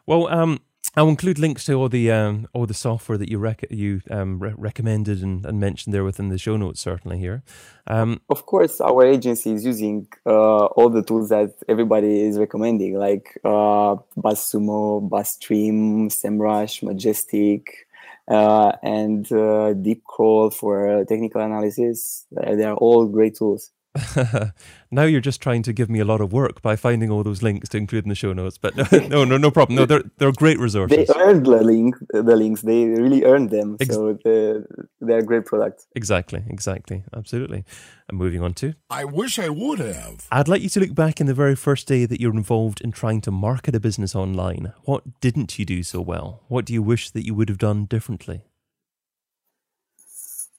Well, 0.08 0.28
um, 0.28 0.60
I'll 0.96 1.10
include 1.10 1.38
links 1.38 1.66
to 1.66 1.74
all 1.74 1.88
the 1.88 2.12
um, 2.12 2.48
all 2.52 2.66
the 2.66 2.74
software 2.74 3.18
that 3.18 3.30
you 3.30 3.38
rec- 3.38 3.70
you 3.70 4.02
um, 4.10 4.40
re- 4.40 4.54
recommended 4.58 5.22
and, 5.22 5.46
and, 5.46 5.60
mentioned 5.60 5.94
there 5.94 6.04
within 6.04 6.30
the 6.30 6.38
show 6.38 6.58
notes. 6.58 6.82
Certainly 6.82 7.20
here. 7.20 7.44
Um, 7.86 8.22
of 8.30 8.46
course, 8.46 8.82
our 8.82 9.06
agency 9.06 9.52
is 9.52 9.64
using 9.64 10.08
uh, 10.26 10.66
all 10.66 10.90
the 10.90 11.04
tools 11.04 11.30
that 11.30 11.54
everybody 11.68 12.22
is 12.22 12.40
recommending, 12.40 12.98
like 12.98 13.40
uh, 13.46 13.98
BuzzSumo, 14.18 15.10
SEMrush, 15.10 16.84
Majestic, 16.84 17.88
uh, 18.28 18.72
and 18.82 19.32
uh, 19.32 19.74
Deepcrawl 19.74 20.52
for 20.54 21.06
technical 21.06 21.42
analysis. 21.42 22.26
They 22.32 22.64
are 22.64 22.76
all 22.76 23.06
great 23.08 23.36
tools. 23.36 23.72
now 24.92 25.04
you're 25.04 25.20
just 25.22 25.42
trying 25.42 25.64
to 25.64 25.74
give 25.74 25.90
me 25.90 26.00
a 26.00 26.06
lot 26.06 26.22
of 26.22 26.32
work 26.32 26.62
by 26.62 26.76
finding 26.76 27.10
all 27.10 27.24
those 27.24 27.42
links 27.42 27.70
to 27.70 27.78
include 27.78 28.06
in 28.06 28.10
the 28.10 28.16
show 28.16 28.34
notes. 28.34 28.58
But 28.58 28.76
no, 29.10 29.24
no, 29.24 29.38
no 29.38 29.50
problem. 29.50 29.76
No, 29.76 29.86
they're 29.86 30.04
they're 30.18 30.32
great 30.32 30.60
resources. 30.60 31.08
They 31.08 31.14
earned 31.20 31.46
the 31.46 31.64
link, 31.64 31.96
the 32.12 32.36
links. 32.36 32.62
They 32.62 32.86
really 32.86 33.26
earned 33.26 33.50
them. 33.50 33.78
Ex- 33.80 33.96
so 33.96 34.18
they're, 34.24 34.68
they're 35.02 35.24
great 35.24 35.46
products. 35.46 35.88
Exactly, 35.96 36.44
exactly, 36.48 37.04
absolutely. 37.16 37.66
And 38.08 38.18
moving 38.18 38.42
on 38.42 38.54
to, 38.56 38.76
I 38.90 39.06
wish 39.06 39.40
I 39.40 39.50
would 39.50 39.80
have. 39.80 40.28
I'd 40.32 40.48
like 40.48 40.62
you 40.62 40.70
to 40.70 40.80
look 40.80 40.94
back 40.94 41.20
in 41.20 41.26
the 41.26 41.34
very 41.34 41.56
first 41.56 41.88
day 41.88 42.06
that 42.06 42.22
you're 42.22 42.34
involved 42.34 42.82
in 42.82 42.92
trying 42.92 43.22
to 43.22 43.32
market 43.32 43.76
a 43.76 43.80
business 43.80 44.16
online. 44.16 44.74
What 44.84 45.20
didn't 45.20 45.58
you 45.58 45.66
do 45.66 45.82
so 45.82 46.00
well? 46.00 46.44
What 46.48 46.66
do 46.66 46.74
you 46.74 46.84
wish 46.84 47.10
that 47.12 47.26
you 47.26 47.34
would 47.34 47.50
have 47.50 47.58
done 47.58 47.86
differently? 47.86 48.42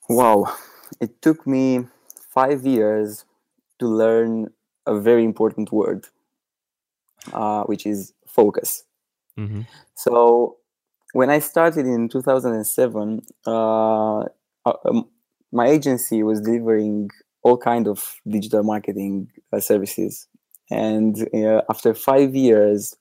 Wow, 0.09 0.57
it 1.01 1.23
took 1.23 1.47
me 1.47 1.87
five 2.41 2.65
years 2.65 3.25
to 3.79 3.87
learn 3.87 4.51
a 4.87 4.99
very 4.99 5.25
important 5.25 5.73
word, 5.73 6.07
uh, 7.33 7.63
which 7.65 7.87
is 7.87 8.13
focus. 8.27 8.85
Mm-hmm. 9.39 9.63
So 9.95 10.57
when 11.13 11.31
I 11.31 11.39
started 11.41 11.87
in 11.87 12.09
2007, 12.09 13.23
uh, 13.47 13.51
uh, 13.51 14.25
um, 14.65 15.09
my 15.53 15.67
agency 15.67 16.23
was 16.23 16.41
delivering 16.41 17.11
all 17.43 17.57
kind 17.57 17.89
of 17.89 18.21
digital 18.29 18.63
marketing 18.63 19.31
uh, 19.53 19.61
services 19.61 20.29
and 20.71 21.29
uh, 21.35 21.63
after 21.69 21.95
five 21.95 22.35
years, 22.35 22.97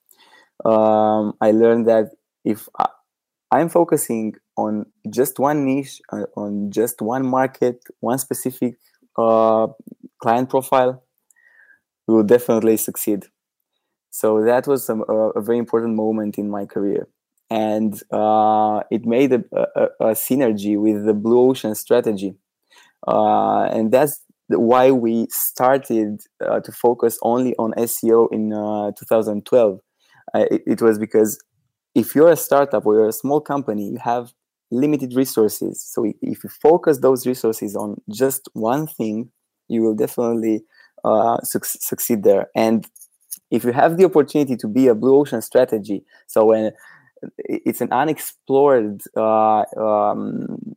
um, 0.65 1.34
I 1.39 1.52
learned 1.52 1.88
that 1.88 2.12
if 2.43 2.67
I, 2.78 2.88
I'm 3.52 3.69
focusing 3.69 4.36
on 4.58 4.88
just 5.10 5.39
one 5.39 5.65
niche, 5.65 6.02
uh, 6.12 6.25
on 6.36 6.71
just 6.71 7.02
one 7.02 7.25
market, 7.25 7.84
one 7.99 8.17
specific 8.17 8.75
uh, 9.19 9.67
client 10.21 10.49
profile, 10.49 11.03
we 12.08 12.15
will 12.15 12.23
definitely 12.23 12.77
succeed. 12.77 13.25
So 14.12 14.43
that 14.43 14.67
was 14.67 14.89
a, 14.89 14.95
a 14.95 15.41
very 15.41 15.58
important 15.58 15.95
moment 15.95 16.38
in 16.38 16.49
my 16.49 16.65
career. 16.65 17.08
And 17.49 18.01
uh, 18.12 18.82
it 18.91 19.05
made 19.05 19.34
a, 19.34 19.43
a, 19.53 19.84
a, 19.99 20.12
synergy 20.13 20.79
with 20.79 21.05
the 21.05 21.13
Blue 21.13 21.49
Ocean 21.49 21.73
strategy. 21.75 22.36
Uh, 23.08 23.63
and 23.63 23.91
that's 23.91 24.21
why 24.49 24.91
we 24.91 25.27
started 25.32 26.21
uh, 26.45 26.60
to 26.60 26.71
focus 26.71 27.17
only 27.21 27.55
on 27.58 27.73
SEO 27.73 28.27
in 28.32 28.53
uh, 28.53 28.91
2012. 28.91 29.79
It, 30.36 30.62
it 30.67 30.82
was 30.82 30.99
because 30.99 31.39
if 31.95 32.13
you're 32.13 32.32
a 32.32 32.36
startup 32.36 32.86
or 32.86 32.95
you're 32.95 33.08
a 33.08 33.21
small 33.23 33.41
company, 33.41 33.89
you 33.89 33.97
have 33.97 34.32
limited 34.71 35.13
resources. 35.15 35.82
So 35.82 36.05
if 36.05 36.43
you 36.43 36.49
focus 36.49 36.99
those 36.99 37.25
resources 37.25 37.75
on 37.75 38.01
just 38.10 38.49
one 38.53 38.88
thing, 38.88 39.32
you 39.67 39.82
will 39.82 39.95
definitely 39.95 40.63
uh, 41.03 41.41
su- 41.41 41.60
succeed 41.63 42.23
there. 42.23 42.47
And 42.55 42.88
if 43.51 43.63
you 43.63 43.71
have 43.71 43.97
the 43.97 44.05
opportunity 44.05 44.55
to 44.58 44.67
be 44.67 44.88
a 44.88 44.95
blue 44.95 45.15
ocean 45.15 45.41
strategy, 45.41 46.03
so 46.27 46.45
when 46.45 46.71
it's 47.38 47.82
an 47.82 47.91
unexplored 47.91 49.01
uh, 49.17 49.63
um, 49.77 50.75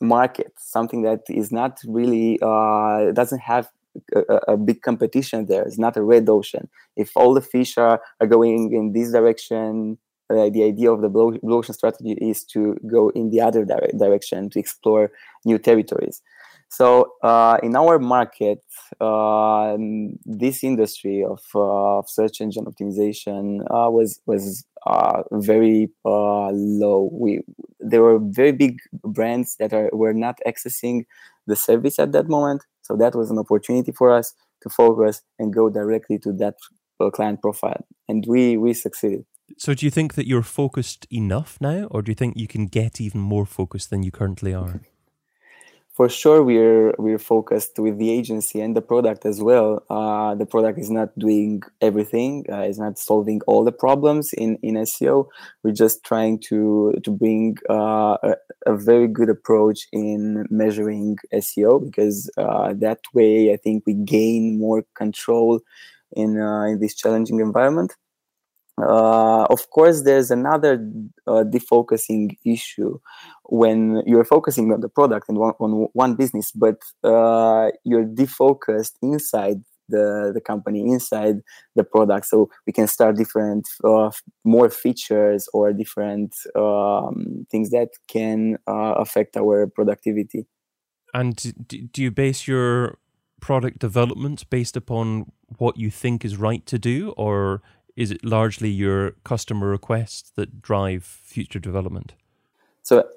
market, 0.00 0.52
something 0.58 1.02
that 1.02 1.20
is 1.28 1.52
not 1.52 1.78
really 1.86 2.38
uh, 2.42 3.12
doesn't 3.12 3.40
have 3.40 3.68
a, 4.14 4.20
a, 4.48 4.56
big 4.56 4.82
competition 4.82 5.46
there. 5.46 5.62
It's 5.62 5.78
not 5.78 5.96
a 5.96 6.02
red 6.02 6.28
ocean. 6.28 6.68
If 6.96 7.16
all 7.16 7.32
the 7.32 7.40
fish 7.40 7.78
are, 7.78 8.00
are 8.20 8.26
going 8.26 8.72
in 8.72 8.92
this 8.92 9.12
direction, 9.12 9.98
uh, 10.30 10.50
the 10.50 10.64
idea 10.64 10.90
of 10.90 11.00
the 11.02 11.08
blue, 11.08 11.38
ocean 11.48 11.74
strategy 11.74 12.12
is 12.20 12.44
to 12.44 12.76
go 12.86 13.10
in 13.10 13.30
the 13.30 13.40
other 13.40 13.64
dire- 13.64 13.90
direction 13.96 14.50
to 14.50 14.58
explore 14.58 15.10
new 15.44 15.58
territories. 15.58 16.22
So 16.68 17.12
uh, 17.22 17.58
in 17.62 17.76
our 17.76 17.98
market, 17.98 18.62
uh, 19.00 19.76
this 20.24 20.64
industry 20.64 21.24
of, 21.24 21.40
uh, 21.54 21.98
of, 21.98 22.10
search 22.10 22.40
engine 22.40 22.64
optimization 22.64 23.60
uh, 23.70 23.90
was 23.90 24.20
was 24.26 24.64
uh, 24.84 25.22
very 25.32 25.90
low. 26.04 27.08
We 27.12 27.42
there 27.78 28.02
were 28.02 28.18
very 28.18 28.52
big 28.52 28.78
brands 29.04 29.56
that 29.56 29.72
are 29.72 29.90
were 29.92 30.12
not 30.12 30.38
accessing 30.46 31.06
the 31.46 31.56
service 31.56 31.98
at 31.98 32.12
that 32.12 32.28
moment. 32.28 32.64
So 32.82 32.96
that 32.96 33.14
was 33.14 33.30
an 33.30 33.38
opportunity 33.38 33.92
for 33.92 34.10
us 34.10 34.34
to 34.62 34.68
focus 34.68 35.22
and 35.38 35.54
go 35.54 35.70
directly 35.70 36.18
to 36.20 36.32
that 36.34 36.56
client 37.12 37.42
profile, 37.42 37.86
and 38.08 38.24
we 38.26 38.56
we 38.56 38.74
succeeded. 38.74 39.24
So, 39.58 39.74
do 39.74 39.86
you 39.86 39.90
think 39.90 40.14
that 40.14 40.26
you're 40.26 40.42
focused 40.42 41.06
enough 41.10 41.58
now, 41.60 41.84
or 41.90 42.02
do 42.02 42.10
you 42.10 42.16
think 42.16 42.36
you 42.36 42.48
can 42.48 42.66
get 42.66 43.00
even 43.00 43.20
more 43.20 43.46
focused 43.46 43.90
than 43.90 44.02
you 44.02 44.10
currently 44.10 44.52
are? 44.52 44.80
for 45.96 46.10
sure 46.10 46.42
we're 46.42 46.94
we're 46.98 47.18
focused 47.18 47.78
with 47.78 47.96
the 47.98 48.10
agency 48.10 48.60
and 48.60 48.76
the 48.76 48.82
product 48.82 49.24
as 49.24 49.40
well. 49.40 49.82
Uh, 49.88 50.34
the 50.34 50.44
product 50.44 50.78
is 50.78 50.90
not 50.90 51.18
doing 51.18 51.62
everything 51.80 52.44
uh, 52.52 52.60
it's 52.68 52.78
not 52.78 52.98
solving 52.98 53.40
all 53.46 53.64
the 53.64 53.72
problems 53.72 54.32
in 54.34 54.58
in 54.62 54.74
seo 54.74 55.26
we're 55.62 55.80
just 55.84 56.04
trying 56.04 56.38
to 56.38 56.92
to 57.02 57.10
bring 57.10 57.56
uh, 57.70 58.16
a, 58.30 58.34
a, 58.66 58.76
very 58.76 59.08
good 59.08 59.30
approach 59.30 59.88
in 59.92 60.46
measuring 60.50 61.16
seo 61.34 61.72
because 61.82 62.30
uh, 62.36 62.74
that 62.74 63.00
way 63.14 63.52
i 63.54 63.56
think 63.56 63.82
we 63.86 63.94
gain 63.94 64.58
more 64.58 64.84
control 64.94 65.60
in 66.12 66.38
uh, 66.38 66.64
in 66.64 66.78
this 66.80 66.94
challenging 66.94 67.40
environment 67.40 67.96
uh, 68.78 69.44
of 69.44 69.70
course, 69.70 70.02
there's 70.02 70.30
another 70.30 70.72
uh, 71.26 71.44
defocusing 71.44 72.36
issue 72.44 72.98
when 73.44 74.02
you're 74.06 74.24
focusing 74.24 74.72
on 74.72 74.80
the 74.80 74.88
product 74.88 75.28
and 75.28 75.38
one, 75.38 75.54
on 75.60 75.88
one 75.92 76.14
business, 76.14 76.52
but 76.52 76.76
uh, 77.04 77.70
you're 77.84 78.04
defocused 78.04 78.94
inside 79.02 79.62
the, 79.88 80.32
the 80.34 80.40
company, 80.40 80.80
inside 80.80 81.36
the 81.74 81.84
product. 81.84 82.26
So 82.26 82.50
we 82.66 82.72
can 82.72 82.86
start 82.86 83.16
different, 83.16 83.66
uh, 83.84 84.10
more 84.44 84.68
features 84.68 85.48
or 85.52 85.72
different 85.72 86.34
um, 86.54 87.46
things 87.50 87.70
that 87.70 87.90
can 88.08 88.58
uh, 88.66 88.94
affect 88.98 89.36
our 89.36 89.68
productivity. 89.68 90.46
And 91.14 91.90
do 91.92 92.02
you 92.02 92.10
base 92.10 92.46
your 92.46 92.98
product 93.40 93.78
development 93.78 94.48
based 94.50 94.76
upon 94.76 95.30
what 95.58 95.76
you 95.76 95.90
think 95.90 96.24
is 96.24 96.36
right 96.36 96.66
to 96.66 96.78
do, 96.78 97.14
or 97.16 97.62
is 97.96 98.10
it 98.10 98.24
largely 98.24 98.68
your 98.68 99.12
customer 99.24 99.68
requests 99.68 100.30
that 100.36 100.62
drive 100.62 101.04
future 101.04 101.58
development? 101.58 102.12
So 102.82 103.08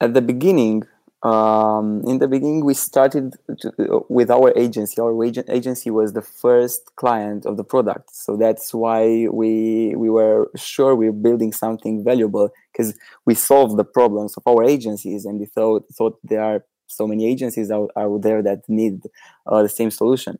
at 0.00 0.14
the 0.14 0.22
beginning, 0.22 0.84
um, 1.22 2.02
in 2.06 2.18
the 2.18 2.28
beginning, 2.28 2.64
we 2.64 2.72
started 2.72 3.34
to, 3.60 4.06
with 4.08 4.30
our 4.30 4.56
agency. 4.56 4.98
Our 5.00 5.22
agency 5.24 5.90
was 5.90 6.14
the 6.14 6.22
first 6.22 6.96
client 6.96 7.44
of 7.44 7.58
the 7.58 7.64
product, 7.64 8.14
so 8.16 8.36
that's 8.38 8.72
why 8.72 9.28
we 9.30 9.94
we 9.96 10.08
were 10.08 10.50
sure 10.56 10.94
we 10.94 11.06
were 11.10 11.20
building 11.28 11.52
something 11.52 12.02
valuable 12.02 12.48
because 12.72 12.94
we 13.26 13.34
solved 13.34 13.76
the 13.76 13.84
problems 13.84 14.34
of 14.38 14.44
our 14.46 14.64
agencies, 14.64 15.26
and 15.26 15.38
we 15.38 15.44
thought 15.44 15.84
thought 15.92 16.18
there 16.24 16.42
are 16.42 16.64
so 16.86 17.06
many 17.06 17.26
agencies 17.26 17.70
out, 17.70 17.90
out 17.96 18.22
there 18.22 18.42
that 18.42 18.66
need 18.68 19.02
uh, 19.46 19.62
the 19.62 19.68
same 19.68 19.90
solution. 19.90 20.38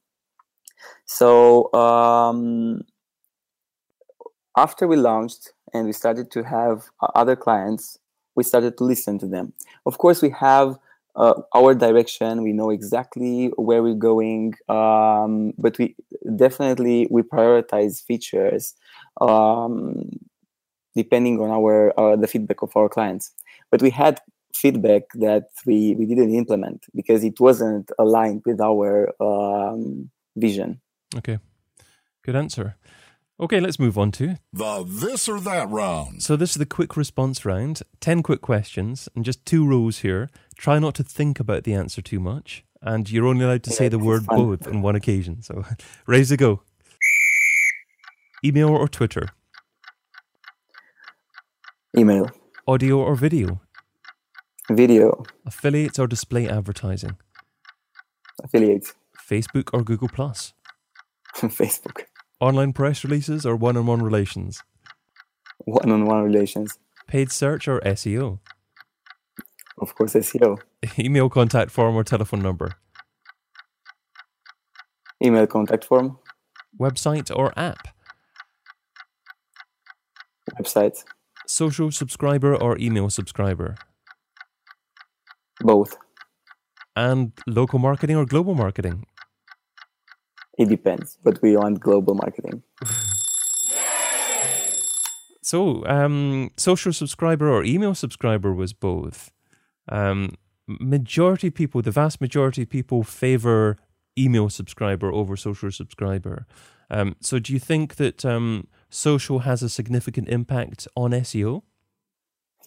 So 1.04 1.70
um, 1.74 2.82
after 4.64 4.86
we 4.86 4.96
launched 4.96 5.52
and 5.72 5.86
we 5.86 5.92
started 5.92 6.30
to 6.32 6.40
have 6.44 6.76
uh, 7.02 7.08
other 7.14 7.36
clients, 7.44 7.98
we 8.36 8.44
started 8.44 8.76
to 8.78 8.84
listen 8.84 9.18
to 9.18 9.26
them. 9.26 9.46
Of 9.86 9.94
course, 9.98 10.20
we 10.20 10.30
have 10.48 10.78
uh, 11.16 11.34
our 11.54 11.74
direction. 11.74 12.42
We 12.42 12.52
know 12.52 12.70
exactly 12.70 13.48
where 13.56 13.82
we're 13.82 14.04
going, 14.12 14.54
um, 14.68 15.52
but 15.64 15.78
we 15.78 15.96
definitely 16.44 17.08
we 17.10 17.22
prioritize 17.22 17.94
features 18.08 18.74
um, 19.20 20.10
depending 20.94 21.40
on 21.40 21.50
our 21.58 21.74
uh, 22.00 22.16
the 22.22 22.28
feedback 22.32 22.60
of 22.62 22.76
our 22.76 22.88
clients. 22.96 23.32
But 23.70 23.80
we 23.82 23.90
had 23.90 24.20
feedback 24.54 25.04
that 25.26 25.44
we 25.66 25.78
we 25.98 26.04
didn't 26.10 26.34
implement 26.42 26.84
because 26.94 27.24
it 27.24 27.40
wasn't 27.40 27.86
aligned 27.98 28.42
with 28.44 28.60
our 28.60 28.90
um, 29.20 30.10
vision. 30.36 30.80
Okay, 31.18 31.38
good 32.24 32.36
answer. 32.36 32.76
Okay, 33.40 33.58
let's 33.58 33.78
move 33.78 33.96
on 33.96 34.12
to 34.12 34.36
the 34.52 34.84
this 34.86 35.26
or 35.26 35.40
that 35.40 35.66
round. 35.70 36.22
So, 36.22 36.36
this 36.36 36.50
is 36.50 36.56
the 36.56 36.66
quick 36.66 36.94
response 36.94 37.46
round 37.46 37.80
10 38.00 38.22
quick 38.22 38.42
questions 38.42 39.08
and 39.16 39.24
just 39.24 39.46
two 39.46 39.66
rows 39.66 40.00
here. 40.00 40.28
Try 40.58 40.78
not 40.78 40.94
to 40.96 41.02
think 41.02 41.40
about 41.40 41.64
the 41.64 41.72
answer 41.72 42.02
too 42.02 42.20
much, 42.20 42.64
and 42.82 43.10
you're 43.10 43.26
only 43.26 43.46
allowed 43.46 43.62
to 43.62 43.70
yeah, 43.70 43.76
say 43.76 43.88
the 43.88 43.98
word 43.98 44.26
fun. 44.26 44.36
both 44.36 44.66
on 44.68 44.82
one 44.82 44.94
occasion. 44.94 45.40
So, 45.40 45.64
raise 46.06 46.28
to 46.28 46.36
go. 46.36 46.60
Email 48.44 48.68
or 48.68 48.88
Twitter? 48.88 49.28
Email. 51.96 52.30
Audio 52.68 52.98
or 52.98 53.14
video? 53.14 53.62
Video. 54.70 55.24
Affiliates 55.46 55.98
or 55.98 56.06
display 56.06 56.46
advertising? 56.46 57.16
Affiliates. 58.44 58.92
Facebook 59.18 59.70
or 59.72 59.82
Google 59.82 60.08
Plus? 60.08 60.52
Facebook. 61.36 62.04
Online 62.40 62.72
press 62.72 63.04
releases 63.04 63.44
or 63.44 63.54
one 63.54 63.76
on 63.76 63.84
one 63.84 64.02
relations? 64.02 64.62
One 65.66 65.90
on 65.90 66.06
one 66.06 66.22
relations. 66.22 66.78
Paid 67.06 67.30
search 67.30 67.68
or 67.68 67.80
SEO? 67.80 68.38
Of 69.78 69.94
course, 69.94 70.14
SEO. 70.14 70.58
Email 70.98 71.28
contact 71.28 71.70
form 71.70 71.96
or 71.96 72.04
telephone 72.04 72.40
number? 72.40 72.76
Email 75.22 75.46
contact 75.46 75.84
form. 75.84 76.18
Website 76.78 77.30
or 77.34 77.52
app? 77.58 77.88
Website. 80.58 81.04
Social 81.46 81.90
subscriber 81.90 82.56
or 82.56 82.78
email 82.78 83.10
subscriber? 83.10 83.76
Both. 85.60 85.96
And 86.96 87.32
local 87.46 87.78
marketing 87.78 88.16
or 88.16 88.24
global 88.24 88.54
marketing? 88.54 89.04
It 90.60 90.68
depends, 90.68 91.16
but 91.24 91.40
we 91.40 91.56
want 91.56 91.80
global 91.80 92.14
marketing. 92.14 92.62
So, 95.40 95.86
um, 95.86 96.50
social 96.58 96.92
subscriber 96.92 97.50
or 97.50 97.64
email 97.64 97.94
subscriber 97.94 98.52
was 98.52 98.74
both. 98.74 99.32
Um, 99.88 100.34
majority 100.68 101.48
people, 101.48 101.80
the 101.80 101.90
vast 101.90 102.20
majority 102.20 102.62
of 102.62 102.68
people 102.68 103.02
favor 103.02 103.78
email 104.18 104.50
subscriber 104.50 105.10
over 105.10 105.34
social 105.34 105.70
subscriber. 105.70 106.46
Um, 106.90 107.16
so, 107.20 107.38
do 107.38 107.54
you 107.54 107.58
think 107.58 107.96
that 107.96 108.26
um, 108.26 108.66
social 108.90 109.38
has 109.40 109.62
a 109.62 109.70
significant 109.70 110.28
impact 110.28 110.86
on 110.94 111.12
SEO? 111.12 111.62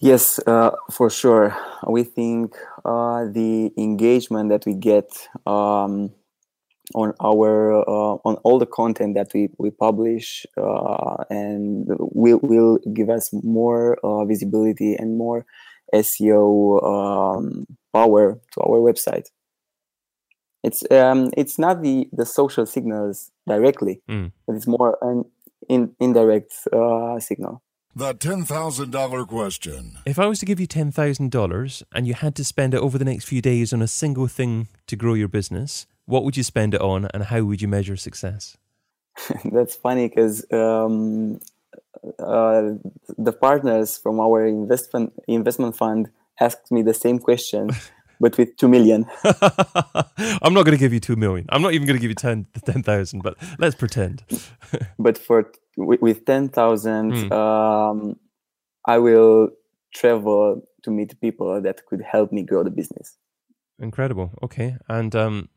Yes, 0.00 0.40
uh, 0.48 0.72
for 0.90 1.10
sure. 1.10 1.56
We 1.86 2.02
think 2.02 2.56
uh, 2.84 3.26
the 3.26 3.72
engagement 3.78 4.48
that 4.48 4.66
we 4.66 4.74
get 4.74 5.28
um, 5.46 6.10
on 6.94 7.12
our 7.20 7.80
uh, 7.88 8.16
on 8.24 8.36
all 8.44 8.58
the 8.58 8.66
content 8.66 9.14
that 9.14 9.32
we 9.34 9.48
we 9.58 9.70
publish, 9.70 10.46
uh, 10.56 11.16
and 11.28 11.86
will 11.98 12.40
will 12.42 12.78
give 12.92 13.10
us 13.10 13.30
more 13.42 13.98
uh, 14.04 14.24
visibility 14.24 14.94
and 14.94 15.18
more 15.18 15.44
SEO 15.92 16.82
um, 16.82 17.66
power 17.92 18.40
to 18.52 18.60
our 18.60 18.78
website. 18.78 19.26
It's 20.62 20.82
um, 20.90 21.30
it's 21.36 21.58
not 21.58 21.82
the 21.82 22.08
the 22.12 22.24
social 22.24 22.66
signals 22.66 23.30
directly, 23.46 24.00
Mm. 24.08 24.32
but 24.46 24.56
it's 24.56 24.66
more 24.66 24.96
an 25.02 25.24
in, 25.68 25.94
indirect 26.00 26.52
uh, 26.72 27.18
signal. 27.20 27.62
The 27.96 28.12
$10,000 28.12 29.28
question. 29.28 29.98
If 30.04 30.18
I 30.18 30.26
was 30.26 30.40
to 30.40 30.46
give 30.46 30.58
you 30.58 30.66
$10,000 30.66 31.82
and 31.92 32.06
you 32.08 32.14
had 32.14 32.34
to 32.34 32.42
spend 32.44 32.74
it 32.74 32.80
over 32.80 32.98
the 32.98 33.04
next 33.04 33.24
few 33.24 33.40
days 33.40 33.72
on 33.72 33.80
a 33.82 33.86
single 33.86 34.26
thing 34.26 34.66
to 34.88 34.96
grow 34.96 35.14
your 35.14 35.28
business, 35.28 35.86
what 36.06 36.24
would 36.24 36.36
you 36.36 36.42
spend 36.42 36.74
it 36.74 36.80
on 36.80 37.08
and 37.14 37.24
how 37.24 37.42
would 37.42 37.62
you 37.62 37.68
measure 37.68 37.96
success? 37.96 38.56
That's 39.44 39.74
funny 39.76 40.08
because 40.08 40.44
um, 40.52 41.38
uh, 42.18 42.72
the 43.16 43.32
partners 43.32 43.96
from 43.96 44.20
our 44.20 44.46
investment 44.46 45.12
investment 45.28 45.76
fund 45.76 46.10
asked 46.40 46.70
me 46.70 46.82
the 46.82 46.94
same 46.94 47.18
question, 47.18 47.70
but 48.20 48.36
with 48.36 48.56
two 48.56 48.68
million. 48.68 49.06
I'm 50.42 50.52
not 50.52 50.64
going 50.64 50.76
to 50.76 50.78
give 50.78 50.92
you 50.92 51.00
2 51.00 51.16
million. 51.16 51.46
I'm 51.48 51.62
not 51.62 51.72
even 51.74 51.86
going 51.86 51.96
to 51.96 52.00
give 52.00 52.10
you 52.10 52.14
10 52.14 52.46
10,000, 52.64 53.22
but 53.22 53.36
let's 53.58 53.74
pretend. 53.74 54.24
But 54.98 55.18
for 55.18 55.50
with, 55.76 56.00
with 56.00 56.24
ten 56.24 56.48
thousand, 56.48 57.12
Hmm. 57.12 57.32
um, 57.32 58.16
I 58.86 58.98
will 58.98 59.50
travel 59.94 60.62
to 60.82 60.90
meet 60.90 61.18
people 61.20 61.62
that 61.62 61.86
could 61.86 62.02
help 62.02 62.32
me 62.32 62.42
grow 62.42 62.62
the 62.64 62.70
business. 62.70 63.16
Incredible. 63.78 64.30
Okay. 64.42 64.76
And 64.88 65.14
um 65.14 65.48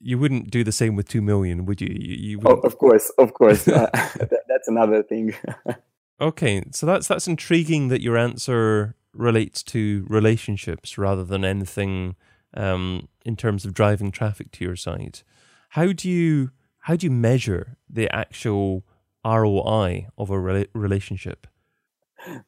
you 0.00 0.18
wouldn't 0.18 0.50
do 0.50 0.62
the 0.62 0.72
same 0.72 0.94
with 0.96 1.08
2 1.08 1.22
million, 1.22 1.64
would 1.66 1.80
you? 1.80 1.88
You, 1.88 2.16
you 2.16 2.40
Oh, 2.44 2.60
of 2.60 2.78
course, 2.78 3.10
of 3.18 3.34
course, 3.34 3.66
uh, 3.68 3.88
that, 3.92 4.42
that's 4.48 4.68
another 4.68 5.02
thing. 5.02 5.34
Okay, 6.18 6.62
so 6.70 6.86
that's 6.86 7.08
that's 7.08 7.28
intriguing 7.28 7.88
that 7.88 8.00
your 8.00 8.16
answer 8.16 8.94
relates 9.12 9.62
to 9.64 10.06
relationships 10.08 10.96
rather 10.96 11.24
than 11.24 11.44
anything 11.44 12.16
um, 12.54 13.08
in 13.26 13.36
terms 13.36 13.66
of 13.66 13.74
driving 13.74 14.10
traffic 14.10 14.50
to 14.52 14.64
your 14.64 14.76
site. 14.76 15.22
How 15.70 15.92
do 15.92 16.08
you 16.08 16.52
how 16.80 16.96
do 16.96 17.06
you 17.06 17.10
measure 17.10 17.76
the 17.90 18.10
actual 18.14 18.84
ROI 19.26 20.08
of 20.16 20.30
a 20.30 20.34
rela- 20.34 20.68
relationship? 20.72 21.46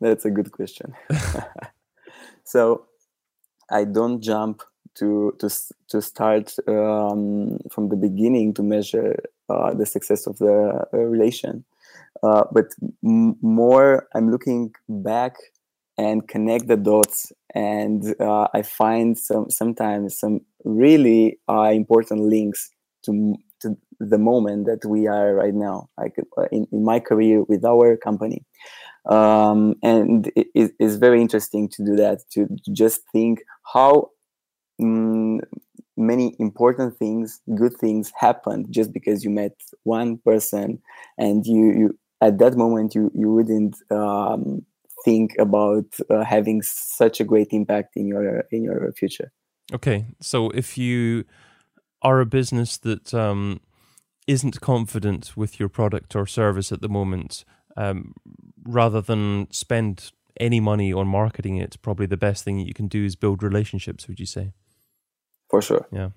That's 0.00 0.24
a 0.24 0.30
good 0.30 0.50
question. 0.50 0.94
so 2.44 2.86
I 3.70 3.84
don't 3.84 4.22
jump 4.22 4.62
to 4.98 5.34
to 5.38 5.48
to 5.88 6.02
start 6.02 6.54
um, 6.66 7.58
from 7.70 7.88
the 7.88 7.96
beginning 7.96 8.54
to 8.54 8.62
measure 8.62 9.16
uh, 9.48 9.74
the 9.74 9.86
success 9.86 10.26
of 10.26 10.38
the 10.38 10.86
uh, 10.92 10.98
relation, 10.98 11.64
uh, 12.22 12.44
but 12.52 12.66
m- 13.04 13.36
more 13.40 14.08
I'm 14.14 14.30
looking 14.30 14.74
back 14.88 15.36
and 15.96 16.26
connect 16.28 16.68
the 16.68 16.76
dots, 16.76 17.32
and 17.54 18.14
uh, 18.20 18.48
I 18.54 18.62
find 18.62 19.18
some 19.18 19.50
sometimes 19.50 20.18
some 20.18 20.40
really 20.64 21.38
uh, 21.48 21.70
important 21.72 22.22
links 22.22 22.70
to 23.04 23.36
to 23.60 23.76
the 24.00 24.18
moment 24.18 24.66
that 24.66 24.84
we 24.84 25.08
are 25.08 25.34
right 25.34 25.54
now, 25.54 25.88
like 25.98 26.14
uh, 26.36 26.46
in, 26.52 26.66
in 26.70 26.84
my 26.84 27.00
career 27.00 27.42
with 27.42 27.64
our 27.64 27.96
company. 27.96 28.44
Um, 29.08 29.74
and 29.82 30.30
it, 30.36 30.72
it's 30.78 30.96
very 30.96 31.20
interesting 31.20 31.68
to 31.70 31.84
do 31.84 31.96
that 31.96 32.20
to 32.32 32.46
just 32.72 33.00
think 33.10 33.40
how 33.72 34.10
mm, 34.80 35.40
many 35.96 36.36
important 36.38 36.96
things 36.96 37.40
good 37.56 37.76
things 37.76 38.12
happened 38.18 38.66
just 38.70 38.92
because 38.92 39.24
you 39.24 39.30
met 39.30 39.52
one 39.82 40.18
person 40.18 40.80
and 41.16 41.46
you, 41.46 41.72
you 41.72 41.98
at 42.20 42.38
that 42.38 42.56
moment 42.56 42.94
you 42.94 43.10
you 43.14 43.32
wouldn't 43.32 43.76
um, 43.90 44.64
think 45.04 45.34
about 45.38 45.86
uh, 46.10 46.24
having 46.24 46.62
such 46.62 47.20
a 47.20 47.24
great 47.24 47.48
impact 47.52 47.96
in 47.96 48.06
your 48.06 48.44
in 48.52 48.62
your 48.62 48.92
future 48.92 49.32
Okay, 49.72 50.06
so 50.20 50.50
if 50.50 50.78
you 50.78 51.24
are 52.00 52.20
a 52.20 52.26
business 52.26 52.78
that 52.78 53.12
um, 53.12 53.60
isn't 54.26 54.60
confident 54.60 55.36
with 55.36 55.60
your 55.60 55.68
product 55.68 56.16
or 56.16 56.26
service 56.26 56.72
at 56.72 56.80
the 56.80 56.88
moment, 56.88 57.44
um, 57.76 58.14
rather 58.64 59.02
than 59.02 59.48
spend 59.50 60.12
any 60.40 60.60
money 60.60 60.92
on 60.92 61.06
marketing 61.06 61.56
it, 61.56 61.76
probably 61.82 62.06
the 62.06 62.16
best 62.16 62.44
thing 62.44 62.58
you 62.58 62.72
can 62.72 62.88
do 62.88 63.04
is 63.04 63.14
build 63.14 63.42
relationships. 63.42 64.08
Would 64.08 64.20
you 64.20 64.26
say? 64.26 64.52
For 65.48 65.62
sure 65.62 65.86
Yeah. 65.92 66.10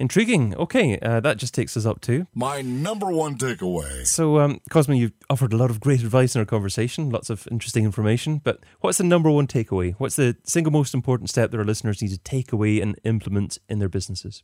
Intriguing. 0.00 0.56
Okay, 0.56 0.98
uh, 1.00 1.20
that 1.20 1.36
just 1.36 1.52
takes 1.52 1.76
us 1.76 1.84
up 1.84 2.00
to. 2.00 2.26
My 2.34 2.62
number 2.62 3.10
one 3.10 3.36
takeaway. 3.36 4.06
So, 4.06 4.38
um, 4.38 4.62
Cosmin, 4.70 4.96
you've 4.96 5.12
offered 5.28 5.52
a 5.52 5.58
lot 5.58 5.68
of 5.68 5.78
great 5.78 6.00
advice 6.00 6.34
in 6.34 6.38
our 6.38 6.46
conversation, 6.46 7.10
lots 7.10 7.28
of 7.28 7.46
interesting 7.50 7.84
information. 7.84 8.40
But 8.42 8.60
what's 8.80 8.96
the 8.96 9.04
number 9.04 9.30
one 9.30 9.46
takeaway? 9.46 9.94
What's 9.98 10.16
the 10.16 10.38
single 10.42 10.72
most 10.72 10.94
important 10.94 11.28
step 11.28 11.50
that 11.50 11.58
our 11.58 11.66
listeners 11.66 12.00
need 12.00 12.12
to 12.12 12.18
take 12.18 12.50
away 12.50 12.80
and 12.80 12.98
implement 13.04 13.58
in 13.68 13.78
their 13.78 13.90
businesses? 13.90 14.42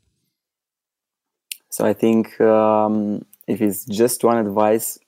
So 1.70 1.86
I 1.86 1.94
think 1.94 2.38
um, 2.38 3.24
if 3.48 3.62
it's 3.62 3.86
just 3.86 4.24
one 4.24 4.36
advice, 4.36 4.98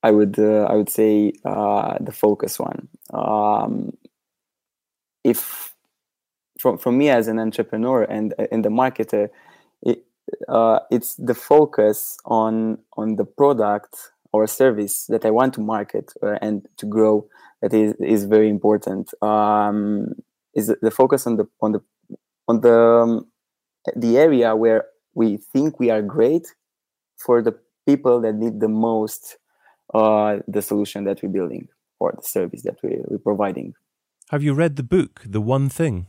I 0.00 0.12
would 0.12 0.38
uh, 0.38 0.66
I 0.70 0.76
would 0.76 0.90
say 0.90 1.32
uh, 1.44 1.98
the 2.00 2.12
focus 2.12 2.60
one. 2.60 2.86
Um, 3.12 3.96
if 5.24 5.74
from 6.58 6.78
from 6.78 6.98
me 6.98 7.08
as 7.10 7.28
an 7.28 7.38
entrepreneur 7.38 8.02
and 8.04 8.34
and 8.50 8.64
the 8.64 8.68
marketer, 8.68 9.28
it, 9.82 10.04
uh, 10.48 10.80
it's 10.90 11.14
the 11.16 11.34
focus 11.34 12.18
on 12.24 12.78
on 12.96 13.16
the 13.16 13.24
product 13.24 14.12
or 14.32 14.46
service 14.46 15.06
that 15.06 15.24
I 15.24 15.30
want 15.30 15.54
to 15.54 15.60
market 15.60 16.12
uh, 16.22 16.38
and 16.42 16.66
to 16.78 16.86
grow 16.86 17.28
that 17.62 17.72
is 17.72 17.94
is 18.00 18.24
very 18.24 18.48
important. 18.48 19.12
Um, 19.22 20.14
is 20.54 20.74
the 20.80 20.90
focus 20.90 21.26
on 21.26 21.36
the 21.36 21.46
on 21.60 21.72
the 21.72 21.80
on 22.48 22.60
the 22.60 22.78
um, 22.78 23.26
the 23.94 24.18
area 24.18 24.54
where 24.56 24.84
we 25.14 25.36
think 25.36 25.78
we 25.78 25.90
are 25.90 26.02
great 26.02 26.54
for 27.16 27.42
the 27.42 27.54
people 27.86 28.20
that 28.20 28.34
need 28.34 28.60
the 28.60 28.68
most 28.68 29.38
uh, 29.94 30.38
the 30.48 30.62
solution 30.62 31.04
that 31.04 31.22
we're 31.22 31.28
building 31.28 31.68
or 32.00 32.12
the 32.16 32.26
service 32.26 32.62
that 32.62 32.76
we, 32.82 32.98
we're 33.06 33.18
providing. 33.18 33.74
Have 34.30 34.42
you 34.42 34.54
read 34.54 34.76
the 34.76 34.82
book, 34.82 35.22
The 35.24 35.40
One 35.40 35.68
Thing? 35.68 36.08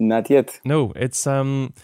Not 0.00 0.30
yet. 0.30 0.60
No, 0.64 0.92
it's 0.96 1.26
um 1.26 1.74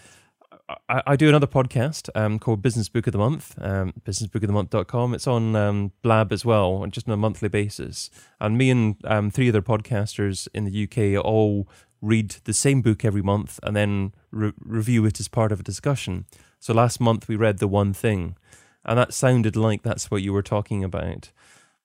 I, 0.89 1.03
I 1.07 1.17
do 1.17 1.29
another 1.29 1.47
podcast 1.47 2.09
um 2.15 2.39
called 2.39 2.63
Business 2.63 2.89
Book 2.89 3.07
of 3.07 3.13
the 3.13 3.19
Month, 3.19 3.55
um 3.61 3.93
businessbookofthemonth.com. 4.05 5.15
It's 5.15 5.27
on 5.27 5.55
um 5.55 5.93
Blab 6.03 6.33
as 6.33 6.45
well, 6.45 6.85
just 6.87 7.07
on 7.07 7.13
a 7.13 7.19
monthly 7.19 7.51
basis. 7.51 8.11
And 8.41 8.57
me 8.57 8.71
and 8.71 8.97
um 9.05 9.31
three 9.31 9.51
other 9.51 9.63
podcasters 9.63 10.49
in 10.55 10.65
the 10.65 10.85
UK 10.85 11.23
all 11.23 11.69
read 12.01 12.37
the 12.45 12.55
same 12.55 12.81
book 12.81 13.05
every 13.05 13.23
month 13.23 13.61
and 13.63 13.77
then 13.77 14.13
re- 14.31 14.53
review 14.61 15.05
it 15.05 15.21
as 15.21 15.29
part 15.29 15.53
of 15.53 15.61
a 15.61 15.65
discussion. 15.65 16.25
So 16.59 16.73
last 16.73 17.01
month 17.01 17.29
we 17.29 17.37
read 17.37 17.59
The 17.59 17.69
One 17.69 17.93
Thing, 17.93 18.37
and 18.85 18.99
that 18.99 19.13
sounded 19.13 19.57
like 19.57 19.83
that's 19.83 20.11
what 20.11 20.23
you 20.23 20.33
were 20.33 20.43
talking 20.43 20.83
about. 20.83 21.31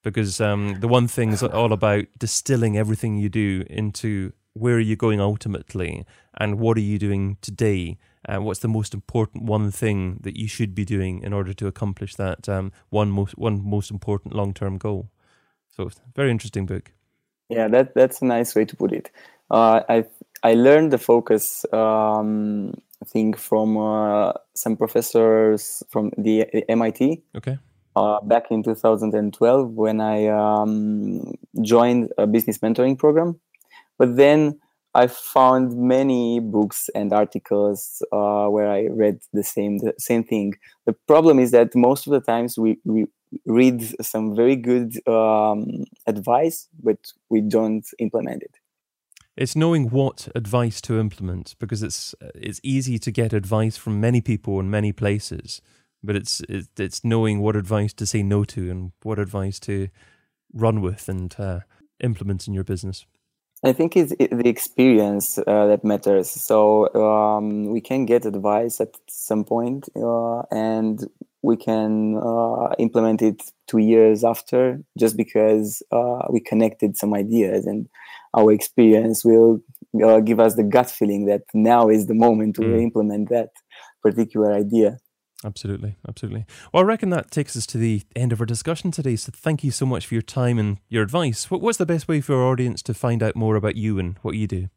Because 0.03 0.41
um, 0.41 0.79
the 0.79 0.87
one 0.87 1.07
thing 1.07 1.31
is 1.31 1.43
all 1.43 1.71
about 1.71 2.05
distilling 2.17 2.77
everything 2.77 3.17
you 3.17 3.29
do 3.29 3.63
into 3.69 4.33
where 4.53 4.75
are 4.75 4.79
you 4.79 4.95
going 4.95 5.21
ultimately 5.21 6.05
and 6.37 6.59
what 6.59 6.77
are 6.77 6.81
you 6.81 6.99
doing 6.99 7.37
today 7.41 7.97
and 8.25 8.45
what's 8.45 8.59
the 8.59 8.67
most 8.67 8.93
important 8.93 9.43
one 9.43 9.71
thing 9.71 10.19
that 10.21 10.37
you 10.37 10.47
should 10.47 10.75
be 10.75 10.85
doing 10.85 11.23
in 11.23 11.33
order 11.33 11.53
to 11.53 11.67
accomplish 11.67 12.15
that 12.15 12.47
um, 12.47 12.71
one 12.89 13.09
most 13.09 13.37
one 13.37 13.61
most 13.63 13.89
important 13.89 14.35
long 14.35 14.53
term 14.53 14.77
goal. 14.77 15.09
So 15.69 15.87
it's 15.87 15.97
a 15.97 16.11
very 16.15 16.29
interesting 16.31 16.65
book. 16.65 16.91
Yeah, 17.49 17.67
that 17.69 17.95
that's 17.95 18.21
a 18.21 18.25
nice 18.25 18.55
way 18.55 18.65
to 18.65 18.75
put 18.75 18.91
it. 18.91 19.09
Uh, 19.49 19.81
I 19.89 20.05
I 20.43 20.53
learned 20.53 20.91
the 20.91 20.97
focus 20.97 21.65
um, 21.73 22.73
thing 23.07 23.33
from 23.33 23.77
uh, 23.77 24.33
some 24.55 24.77
professors 24.77 25.83
from 25.89 26.11
the 26.17 26.45
MIT 26.69 27.23
Okay. 27.35 27.57
uh, 27.95 28.21
back 28.21 28.51
in 28.51 28.63
2012 28.63 29.71
when 29.71 29.99
I 29.99 30.27
um, 30.27 31.33
joined 31.61 32.11
a 32.17 32.27
business 32.27 32.59
mentoring 32.59 32.97
program. 32.97 33.39
But 34.01 34.15
then 34.15 34.59
I 34.95 35.05
found 35.05 35.77
many 35.77 36.39
books 36.39 36.89
and 36.95 37.13
articles 37.13 38.01
uh, 38.11 38.47
where 38.47 38.67
I 38.67 38.87
read 38.87 39.19
the 39.31 39.43
same 39.43 39.77
the 39.77 39.93
same 39.99 40.23
thing. 40.23 40.55
The 40.87 40.95
problem 41.07 41.37
is 41.37 41.51
that 41.51 41.75
most 41.75 42.07
of 42.07 42.13
the 42.13 42.19
times 42.19 42.57
we, 42.57 42.79
we 42.83 43.05
read 43.45 43.79
some 44.03 44.35
very 44.35 44.55
good 44.55 44.89
um, 45.07 45.83
advice, 46.07 46.67
but 46.81 46.97
we 47.29 47.41
don't 47.41 47.85
implement 47.99 48.41
it. 48.41 48.55
It's 49.37 49.55
knowing 49.55 49.91
what 49.91 50.27
advice 50.33 50.81
to 50.81 50.99
implement 50.99 51.53
because 51.59 51.83
it's 51.83 52.15
it's 52.33 52.59
easy 52.63 52.97
to 52.97 53.11
get 53.11 53.33
advice 53.33 53.77
from 53.77 54.01
many 54.01 54.19
people 54.19 54.59
in 54.59 54.71
many 54.71 54.91
places, 54.91 55.61
but 56.01 56.15
it's 56.15 56.41
it's, 56.49 57.03
knowing 57.03 57.39
what 57.39 57.55
advice 57.55 57.93
to 57.93 58.07
say 58.07 58.23
no 58.23 58.45
to 58.45 58.71
and 58.71 58.93
what 59.03 59.19
advice 59.19 59.59
to 59.59 59.89
run 60.51 60.81
with 60.81 61.07
and 61.07 61.35
uh, 61.37 61.59
implement 61.99 62.47
in 62.47 62.55
your 62.55 62.65
business. 62.65 63.05
I 63.63 63.73
think 63.73 63.95
it's 63.95 64.11
the 64.17 64.49
experience 64.49 65.37
uh, 65.37 65.67
that 65.67 65.83
matters. 65.83 66.29
So 66.29 66.91
um, 66.95 67.65
we 67.71 67.79
can 67.79 68.05
get 68.05 68.25
advice 68.25 68.81
at 68.81 68.95
some 69.07 69.43
point, 69.43 69.87
uh, 69.95 70.41
and 70.51 71.07
we 71.43 71.57
can 71.57 72.17
uh, 72.17 72.69
implement 72.79 73.21
it 73.21 73.41
two 73.67 73.77
years 73.77 74.23
after, 74.23 74.81
just 74.97 75.15
because 75.15 75.83
uh, 75.91 76.25
we 76.31 76.39
connected 76.39 76.97
some 76.97 77.13
ideas, 77.13 77.65
and 77.67 77.87
our 78.33 78.51
experience 78.51 79.23
will 79.23 79.61
uh, 80.03 80.19
give 80.21 80.39
us 80.39 80.55
the 80.55 80.63
gut 80.63 80.89
feeling 80.89 81.25
that 81.25 81.43
now 81.53 81.89
is 81.89 82.07
the 82.07 82.15
moment 82.15 82.55
to 82.55 82.61
Mm. 82.61 82.81
implement 82.81 83.29
that 83.29 83.49
particular 84.01 84.53
idea. 84.53 84.97
Absolutely, 85.43 85.95
absolutely. 86.07 86.45
Well, 86.71 86.83
I 86.83 86.85
reckon 86.85 87.09
that 87.09 87.31
takes 87.31 87.57
us 87.57 87.65
to 87.67 87.77
the 87.77 88.03
end 88.15 88.31
of 88.31 88.39
our 88.39 88.45
discussion 88.45 88.91
today. 88.91 89.15
So 89.15 89.31
thank 89.35 89.63
you 89.63 89.71
so 89.71 89.85
much 89.85 90.05
for 90.05 90.13
your 90.13 90.21
time 90.21 90.59
and 90.59 90.77
your 90.87 91.03
advice. 91.03 91.49
What's 91.49 91.79
the 91.79 91.85
best 91.85 92.07
way 92.07 92.21
for 92.21 92.35
our 92.35 92.51
audience 92.51 92.83
to 92.83 92.93
find 92.93 93.23
out 93.23 93.35
more 93.35 93.55
about 93.55 93.75
you 93.75 93.97
and 93.97 94.17
what 94.21 94.35
you 94.35 94.47
do? 94.47 94.69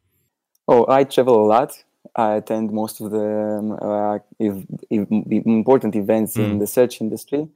Oh, 0.67 0.87
I 0.89 1.05
travel 1.05 1.45
a 1.45 1.47
lot. 1.47 1.85
I 2.17 2.35
attend 2.37 2.71
most 2.71 3.01
of 3.01 3.11
the 3.11 3.59
um, 3.59 3.73
uh, 3.81 4.19
if, 4.39 4.65
if 4.91 5.11
important 5.11 5.97
events 5.97 6.37
in 6.37 6.57
Mm. 6.57 6.61
the 6.61 6.67
search 6.67 7.01
industry. 7.01 7.49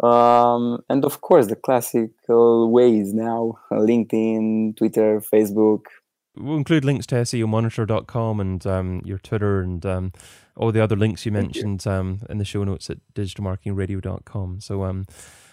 Um, 0.00 0.82
and 0.88 1.04
of 1.04 1.20
course, 1.20 1.46
the 1.46 1.56
classical 1.56 2.70
ways 2.70 3.12
now 3.14 3.58
LinkedIn, 3.70 4.76
Twitter, 4.76 5.20
Facebook. 5.20 5.82
We'll 6.36 6.56
include 6.56 6.84
links 6.84 7.06
to 7.06 7.16
SEOmonitor.com 7.16 8.40
and 8.40 8.66
um, 8.66 9.02
your 9.04 9.18
Twitter 9.18 9.60
and 9.60 9.84
um, 9.86 10.12
all 10.56 10.72
the 10.72 10.82
other 10.82 10.96
links 10.96 11.24
you 11.24 11.32
Thank 11.32 11.54
you. 11.56 11.62
mentioned 11.62 11.86
um, 11.86 12.20
in 12.28 12.38
the 12.38 12.44
show 12.44 12.64
notes 12.64 12.90
at 12.90 12.98
digitalmarketingradio.com. 13.14 14.60
So 14.60 14.84
um, 14.84 15.06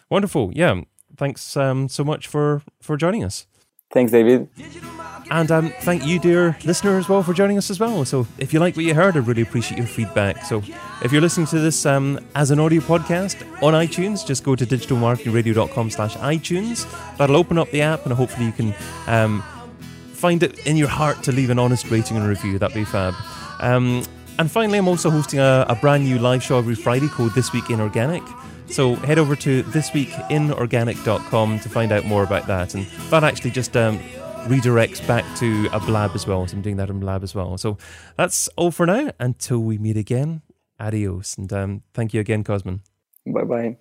wonderful. 0.10 0.52
Yeah. 0.54 0.82
Thanks 1.16 1.56
um, 1.58 1.90
so 1.90 2.04
much 2.04 2.28
for, 2.28 2.62
for 2.82 2.98
joining 2.98 3.24
us. 3.24 3.46
Thanks, 3.92 4.12
David. 4.12 4.48
And 5.30 5.52
um, 5.52 5.74
thank 5.82 6.06
you, 6.06 6.18
dear 6.20 6.58
listener, 6.66 6.98
as 6.98 7.10
well 7.10 7.24
for 7.24 7.34
joining 7.34 7.58
us 7.58 7.70
as 7.70 7.80
well. 7.80 8.04
So, 8.06 8.26
if 8.38 8.54
you 8.54 8.60
like 8.60 8.76
what 8.76 8.86
you 8.86 8.94
heard, 8.94 9.18
I'd 9.18 9.28
really 9.28 9.42
appreciate 9.42 9.78
your 9.78 9.88
feedback. 9.88 10.44
So, 10.46 10.62
if 11.02 11.12
you're 11.12 11.22
listening 11.22 11.48
to 11.48 11.60
this 11.60 11.86
um, 11.86 12.20
as 12.36 12.52
an 12.52 12.60
audio 12.60 12.82
podcast 12.82 13.42
on 13.62 13.74
iTunes, 13.74 14.26
just 14.26 14.44
go 14.44 14.56
to 14.56 14.66
digitalmarketingradio.com 14.66 15.90
slash 15.90 16.16
iTunes. 16.18 16.86
That'll 17.18 17.36
open 17.36 17.58
up 17.58 17.70
the 17.72 17.82
app, 17.82 18.06
and 18.06 18.14
hopefully 18.14 18.46
you 18.46 18.52
can 18.52 18.74
um, 19.08 19.44
find 20.22 20.44
it 20.44 20.68
in 20.68 20.78
your 20.78 20.88
heart 20.88 21.24
to 21.24 21.32
leave 21.32 21.50
an 21.50 21.58
honest 21.58 21.90
rating 21.90 22.16
and 22.16 22.28
review. 22.28 22.60
That'd 22.60 22.76
be 22.76 22.86
fab. 22.86 23.16
Um, 23.60 24.06
and 24.38 24.50
finally, 24.50 24.78
I'm 24.78 24.88
also 24.88 25.10
hosting 25.10 25.40
a, 25.40 25.66
a 25.68 25.76
brand 25.76 26.04
new 26.04 26.20
live 26.20 26.44
show 26.44 26.60
every 26.60 26.76
Friday 26.76 27.08
called 27.08 27.34
This 27.34 27.52
Week 27.52 27.72
in 27.72 27.82
Organic. 27.82 28.22
So 28.68 28.96
head 28.96 29.18
over 29.18 29.36
to 29.38 29.64
thisweekinorganic.com 29.64 31.60
to 31.60 31.70
find 31.70 31.92
out 31.92 32.06
more 32.06 32.24
about 32.24 32.46
that. 32.48 32.76
And 32.76 32.86
that 33.10 33.24
actually 33.24 33.52
just 33.52 33.76
um, 33.76 33.98
redirects 34.46 35.06
back 35.08 35.26
to 35.38 35.68
a 35.74 35.80
blab 35.80 36.12
as 36.14 36.28
well. 36.28 36.46
So 36.48 36.56
I'm 36.56 36.62
doing 36.62 36.78
that 36.78 36.92
in 36.92 37.00
blab 37.00 37.24
as 37.24 37.34
well. 37.34 37.58
So 37.58 37.80
that's 38.16 38.48
all 38.50 38.70
for 38.70 38.86
now. 38.86 39.12
Until 39.20 39.60
we 39.60 39.80
meet 39.80 39.98
again, 39.98 40.44
adios. 40.80 41.36
And 41.36 41.52
um, 41.52 41.82
thank 41.96 42.14
you 42.14 42.20
again, 42.20 42.44
Cosmin. 42.44 42.82
Bye 43.26 43.44
bye. 43.44 43.78